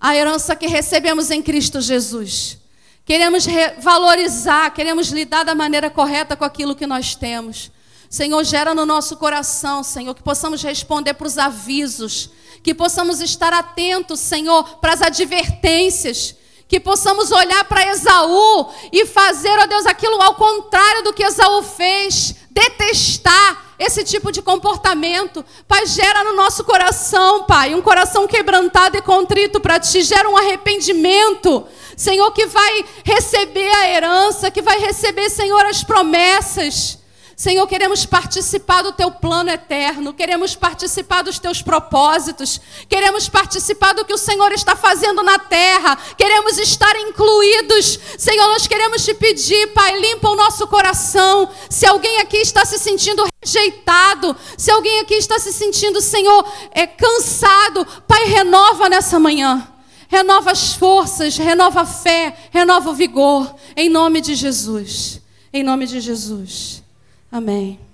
[0.00, 2.58] a herança que recebemos em Cristo Jesus.
[3.04, 3.46] Queremos
[3.78, 7.70] valorizar, queremos lidar da maneira correta com aquilo que nós temos.
[8.10, 12.30] Senhor, gera no nosso coração, Senhor, que possamos responder para os avisos,
[12.60, 16.34] que possamos estar atentos, Senhor, para as advertências,
[16.66, 21.62] que possamos olhar para Esaú e fazer, ó Deus, aquilo ao contrário do que Esaú
[21.62, 25.44] fez, detestar esse tipo de comportamento.
[25.68, 30.36] Pai, gera no nosso coração, Pai, um coração quebrantado e contrito para Ti, gera um
[30.36, 31.64] arrependimento.
[31.96, 36.98] Senhor, que vai receber a herança, que vai receber, Senhor, as promessas.
[37.40, 44.04] Senhor, queremos participar do teu plano eterno, queremos participar dos teus propósitos, queremos participar do
[44.04, 47.98] que o Senhor está fazendo na terra, queremos estar incluídos.
[48.18, 51.48] Senhor, nós queremos te pedir, Pai, limpa o nosso coração.
[51.70, 56.86] Se alguém aqui está se sentindo rejeitado, se alguém aqui está se sentindo, Senhor, é,
[56.86, 59.66] cansado, Pai, renova nessa manhã.
[60.08, 65.22] Renova as forças, renova a fé, renova o vigor, em nome de Jesus.
[65.50, 66.79] Em nome de Jesus.
[67.30, 67.89] Amém.